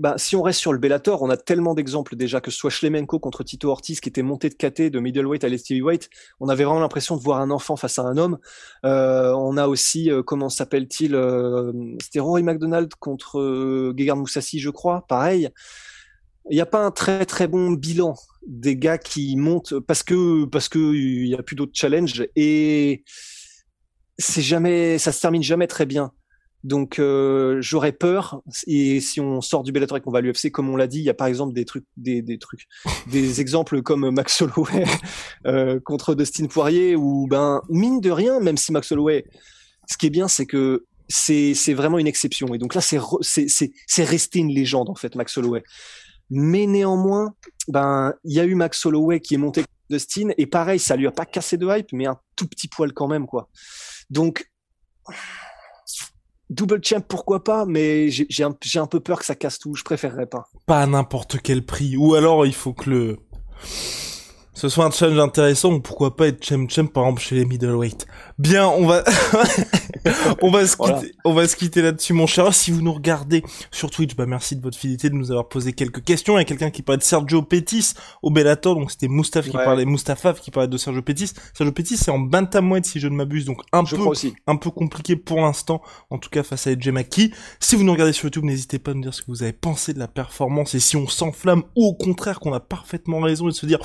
bah, 0.00 0.14
si 0.16 0.34
on 0.34 0.40
reste 0.40 0.60
sur 0.60 0.72
le 0.72 0.78
Bellator, 0.78 1.20
on 1.20 1.28
a 1.28 1.36
tellement 1.36 1.74
d'exemples 1.74 2.16
déjà, 2.16 2.40
que 2.40 2.50
ce 2.50 2.56
soit 2.56 2.70
Schlemenko 2.70 3.18
contre 3.18 3.44
Tito 3.44 3.68
Ortiz 3.68 4.00
qui 4.00 4.08
était 4.08 4.22
monté 4.22 4.48
de 4.48 4.54
KT 4.54 4.90
de 4.90 4.98
middleweight 4.98 5.44
à 5.44 5.48
lest 5.50 5.70
heavyweight, 5.70 6.08
on 6.40 6.48
avait 6.48 6.64
vraiment 6.64 6.80
l'impression 6.80 7.18
de 7.18 7.22
voir 7.22 7.38
un 7.38 7.50
enfant 7.50 7.76
face 7.76 7.98
à 7.98 8.02
un 8.02 8.16
homme. 8.16 8.38
Euh, 8.86 9.34
on 9.34 9.58
a 9.58 9.68
aussi, 9.68 10.10
euh, 10.10 10.22
comment 10.22 10.48
s'appelle-t-il, 10.48 11.14
euh, 11.14 11.70
c'était 12.02 12.18
Rory 12.20 12.42
McDonald 12.42 12.94
contre 12.94 13.92
Gegard 13.94 14.16
Moussassi, 14.16 14.58
je 14.58 14.70
crois, 14.70 15.04
pareil. 15.06 15.50
Il 16.48 16.54
n'y 16.54 16.60
a 16.60 16.66
pas 16.66 16.84
un 16.84 16.90
très 16.90 17.26
très 17.26 17.46
bon 17.46 17.72
bilan 17.72 18.14
des 18.46 18.76
gars 18.76 18.98
qui 18.98 19.36
montent 19.36 19.78
parce 19.80 20.02
que 20.02 20.44
parce 20.46 20.68
que 20.68 20.78
il 20.78 21.28
y 21.28 21.34
a 21.34 21.42
plus 21.42 21.56
d'autres 21.56 21.74
challenges 21.74 22.26
et 22.36 23.04
c'est 24.20 24.42
jamais, 24.42 24.98
ça 24.98 25.12
se 25.12 25.20
termine 25.20 25.42
jamais 25.42 25.66
très 25.66 25.86
bien. 25.86 26.12
Donc 26.62 26.98
euh, 26.98 27.56
j'aurais 27.62 27.92
peur 27.92 28.42
et 28.66 29.00
si 29.00 29.18
on 29.18 29.40
sort 29.40 29.62
du 29.62 29.72
Bellator 29.72 29.96
et 29.96 30.02
qu'on 30.02 30.10
va 30.10 30.18
à 30.18 30.20
l'UFC, 30.20 30.50
comme 30.50 30.68
on 30.68 30.76
l'a 30.76 30.86
dit, 30.86 30.98
il 30.98 31.04
y 31.04 31.10
a 31.10 31.14
par 31.14 31.26
exemple 31.26 31.54
des 31.54 31.64
trucs, 31.64 31.86
des, 31.96 32.20
des 32.20 32.38
trucs, 32.38 32.66
des 33.10 33.40
exemples 33.40 33.80
comme 33.80 34.10
Max 34.10 34.42
Holloway 34.42 34.84
euh, 35.46 35.80
contre 35.80 36.14
Dustin 36.14 36.46
Poirier 36.46 36.96
ou 36.96 37.26
ben 37.28 37.62
mine 37.70 38.00
de 38.00 38.10
rien, 38.10 38.40
même 38.40 38.58
si 38.58 38.72
Max 38.72 38.92
Holloway, 38.92 39.24
ce 39.90 39.96
qui 39.96 40.06
est 40.06 40.10
bien, 40.10 40.28
c'est 40.28 40.44
que 40.44 40.84
c'est 41.08 41.54
vraiment 41.74 41.98
une 41.98 42.06
exception 42.06 42.54
et 42.54 42.58
donc 42.58 42.74
là 42.74 42.80
c'est 42.80 43.00
c'est 43.22 44.04
resté 44.04 44.38
une 44.38 44.52
légende 44.52 44.90
en 44.90 44.94
fait 44.94 45.16
Max 45.16 45.36
Holloway. 45.38 45.62
Mais 46.30 46.66
néanmoins, 46.66 47.34
ben 47.68 48.14
il 48.24 48.34
y 48.34 48.40
a 48.40 48.44
eu 48.44 48.54
Max 48.54 48.84
Holloway 48.86 49.20
qui 49.20 49.34
est 49.34 49.38
monté 49.38 49.64
Dustin 49.90 50.30
et 50.38 50.46
pareil, 50.46 50.78
ça 50.78 50.96
lui 50.96 51.06
a 51.06 51.12
pas 51.12 51.26
cassé 51.26 51.56
de 51.56 51.66
hype, 51.66 51.92
mais 51.92 52.06
un 52.06 52.18
tout 52.36 52.46
petit 52.46 52.68
poil 52.68 52.92
quand 52.92 53.08
même 53.08 53.26
quoi. 53.26 53.48
Donc, 54.08 54.50
double 56.48 56.80
champ, 56.84 57.00
pourquoi 57.00 57.42
pas, 57.42 57.64
mais 57.66 58.10
j'ai 58.10 58.44
un, 58.44 58.56
un 58.76 58.86
peu 58.86 59.00
peur 59.00 59.18
que 59.18 59.24
ça 59.24 59.34
casse 59.34 59.58
tout. 59.58 59.74
Je 59.74 59.84
préférerais 59.84 60.26
pas. 60.26 60.48
Pas 60.66 60.82
à 60.82 60.86
n'importe 60.86 61.40
quel 61.42 61.64
prix. 61.64 61.96
Ou 61.96 62.14
alors, 62.14 62.46
il 62.46 62.54
faut 62.54 62.72
que 62.72 62.90
le 62.90 63.18
ce 64.60 64.68
soit 64.68 64.84
un 64.84 64.90
challenge 64.90 65.18
intéressant 65.18 65.72
ou 65.72 65.80
pourquoi 65.80 66.14
pas 66.14 66.26
être 66.26 66.44
champ 66.44 66.68
champ 66.68 66.84
par 66.84 67.04
exemple 67.04 67.22
chez 67.22 67.34
les 67.34 67.46
middleweight. 67.46 68.06
Bien, 68.38 68.68
on 68.68 68.86
va 68.86 69.02
on 70.42 70.50
va 70.50 70.66
se 70.66 70.76
quitter, 70.76 71.14
on 71.24 71.32
va 71.32 71.48
se 71.48 71.56
quitter 71.56 71.80
là-dessus 71.80 72.12
mon 72.12 72.26
cher. 72.26 72.52
Si 72.52 72.70
vous 72.70 72.82
nous 72.82 72.92
regardez 72.92 73.42
sur 73.70 73.90
Twitch, 73.90 74.14
bah 74.16 74.26
merci 74.26 74.56
de 74.56 74.60
votre 74.60 74.76
fidélité 74.76 75.08
de 75.08 75.14
nous 75.14 75.30
avoir 75.30 75.48
posé 75.48 75.72
quelques 75.72 76.04
questions. 76.04 76.36
Il 76.36 76.40
y 76.40 76.42
a 76.42 76.44
quelqu'un 76.44 76.70
qui 76.70 76.82
parlait 76.82 76.98
de 76.98 77.02
Sergio 77.02 77.40
Pettis 77.40 77.94
au 78.20 78.30
Bellator, 78.30 78.74
donc 78.74 78.90
c'était 78.90 79.08
Mustafa 79.08 79.48
qui 79.48 79.56
parlait 79.56 79.86
Mustafa 79.86 80.34
qui 80.34 80.50
parlait 80.50 80.68
de 80.68 80.76
Sergio 80.76 81.00
Pettis. 81.00 81.32
Sergio 81.54 81.72
Pettis 81.72 81.96
c'est 81.96 82.10
en 82.10 82.18
bantamweight 82.18 82.84
si 82.84 83.00
je 83.00 83.08
ne 83.08 83.14
m'abuse, 83.14 83.46
donc 83.46 83.62
un 83.72 83.84
peu 83.84 83.96
un 84.46 84.56
peu 84.56 84.70
compliqué 84.70 85.16
pour 85.16 85.40
l'instant 85.40 85.80
en 86.10 86.18
tout 86.18 86.28
cas 86.28 86.42
face 86.42 86.66
à 86.66 86.72
Edge 86.72 86.86
Maki. 86.90 87.32
Si 87.60 87.76
vous 87.76 87.84
nous 87.84 87.92
regardez 87.92 88.12
sur 88.12 88.24
YouTube, 88.24 88.44
n'hésitez 88.44 88.78
pas 88.78 88.90
à 88.90 88.94
nous 88.94 89.00
dire 89.00 89.14
ce 89.14 89.22
que 89.22 89.28
vous 89.28 89.42
avez 89.42 89.54
pensé 89.54 89.94
de 89.94 89.98
la 89.98 90.08
performance 90.08 90.74
et 90.74 90.80
si 90.80 90.98
on 90.98 91.08
s'enflamme 91.08 91.62
ou 91.76 91.86
au 91.86 91.94
contraire 91.94 92.40
qu'on 92.40 92.52
a 92.52 92.60
parfaitement 92.60 93.20
raison 93.20 93.48
et 93.48 93.52
de 93.52 93.56
se 93.56 93.64
dire 93.64 93.78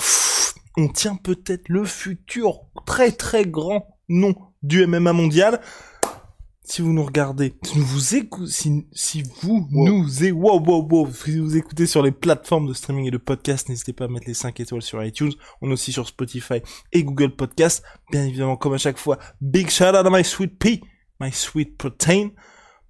on 0.78 0.88
tient 0.88 1.16
peut-être 1.16 1.70
le 1.70 1.86
futur 1.86 2.62
très 2.86 3.12
très 3.12 3.46
grand 3.46 3.88
nom 4.10 4.36
du 4.64 4.86
MMA 4.86 5.14
mondial. 5.14 5.62
Si 6.68 6.82
vous 6.82 6.94
nous 6.94 7.04
regardez, 7.04 7.54
si 7.62 7.78
vous 7.78 8.16
écoutez, 8.16 8.52
si, 8.92 9.24
vous 9.42 9.68
nous 9.72 10.24
écoutez, 10.24 10.32
wow, 10.32 10.60
wow, 10.60 10.88
wow, 10.90 11.12
si 11.12 11.38
vous 11.38 11.56
écoutez 11.56 11.86
sur 11.86 12.02
les 12.02 12.12
plateformes 12.12 12.68
de 12.68 12.74
streaming 12.74 13.06
et 13.06 13.12
de 13.12 13.18
podcast, 13.18 13.70
n'hésitez 13.70 13.94
pas 13.94 14.06
à 14.06 14.08
mettre 14.08 14.26
les 14.26 14.34
5 14.34 14.60
étoiles 14.60 14.82
sur 14.82 15.04
iTunes. 15.04 15.32
On 15.62 15.70
est 15.70 15.74
aussi 15.74 15.92
sur 15.92 16.08
Spotify 16.08 16.62
et 16.92 17.04
Google 17.04 17.36
Podcast. 17.36 17.84
Bien 18.12 18.26
évidemment, 18.26 18.58
comme 18.58 18.74
à 18.74 18.80
chaque 18.80 18.98
fois, 18.98 19.20
big 19.42 19.70
shout 19.70 19.90
out 19.90 20.08
à 20.08 20.10
my 20.10 20.24
sweet 20.24 20.58
pea, 20.58 20.82
my 21.20 21.32
sweet 21.32 21.78
protein 21.78 22.32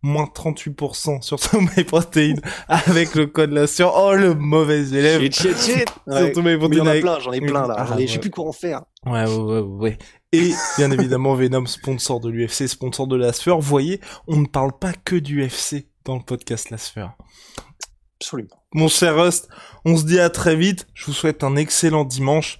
moins 0.05 0.25
38% 0.25 1.21
sur 1.21 1.39
ton 1.39 1.61
MyProtein 1.61 2.35
avec 2.67 3.15
le 3.15 3.25
code 3.25 3.51
là 3.51 3.67
sur 3.67 3.93
oh 3.95 4.13
le 4.13 4.35
mauvais 4.35 4.89
élève. 4.89 5.19
Shit, 5.19 5.33
shit, 5.33 5.93
ouais. 6.07 6.33
sur 6.33 6.43
j'en 6.43 6.93
ai 6.93 7.01
plein 7.01 7.19
j'en 7.19 7.31
ai 7.31 7.41
plein 7.41 7.67
là. 7.67 7.75
Ah, 7.77 7.97
j'ai 7.97 8.19
plus 8.19 8.29
quoi 8.29 8.47
en 8.47 8.51
faire. 8.51 8.83
Ouais 9.05 9.25
ouais 9.25 9.35
ouais 9.35 9.59
ouais 9.59 9.97
et 10.31 10.51
bien 10.77 10.91
évidemment 10.91 11.33
Venom 11.35 11.65
sponsor 11.65 12.19
de 12.19 12.29
l'UFC 12.29 12.67
sponsor 12.67 13.07
de 13.07 13.15
la 13.15 13.31
Vous 13.31 13.61
voyez 13.61 13.99
on 14.27 14.37
ne 14.37 14.45
parle 14.45 14.77
pas 14.77 14.93
que 14.93 15.15
du 15.15 15.43
UFC 15.43 15.87
dans 16.05 16.15
le 16.15 16.23
podcast 16.23 16.69
la 16.69 16.77
absolument. 18.21 18.63
Mon 18.73 18.87
cher 18.87 19.15
Rust 19.15 19.49
on 19.85 19.97
se 19.97 20.05
dit 20.05 20.19
à 20.19 20.29
très 20.29 20.55
vite. 20.55 20.87
Je 20.93 21.05
vous 21.05 21.13
souhaite 21.13 21.43
un 21.43 21.55
excellent 21.55 22.05
dimanche 22.05 22.59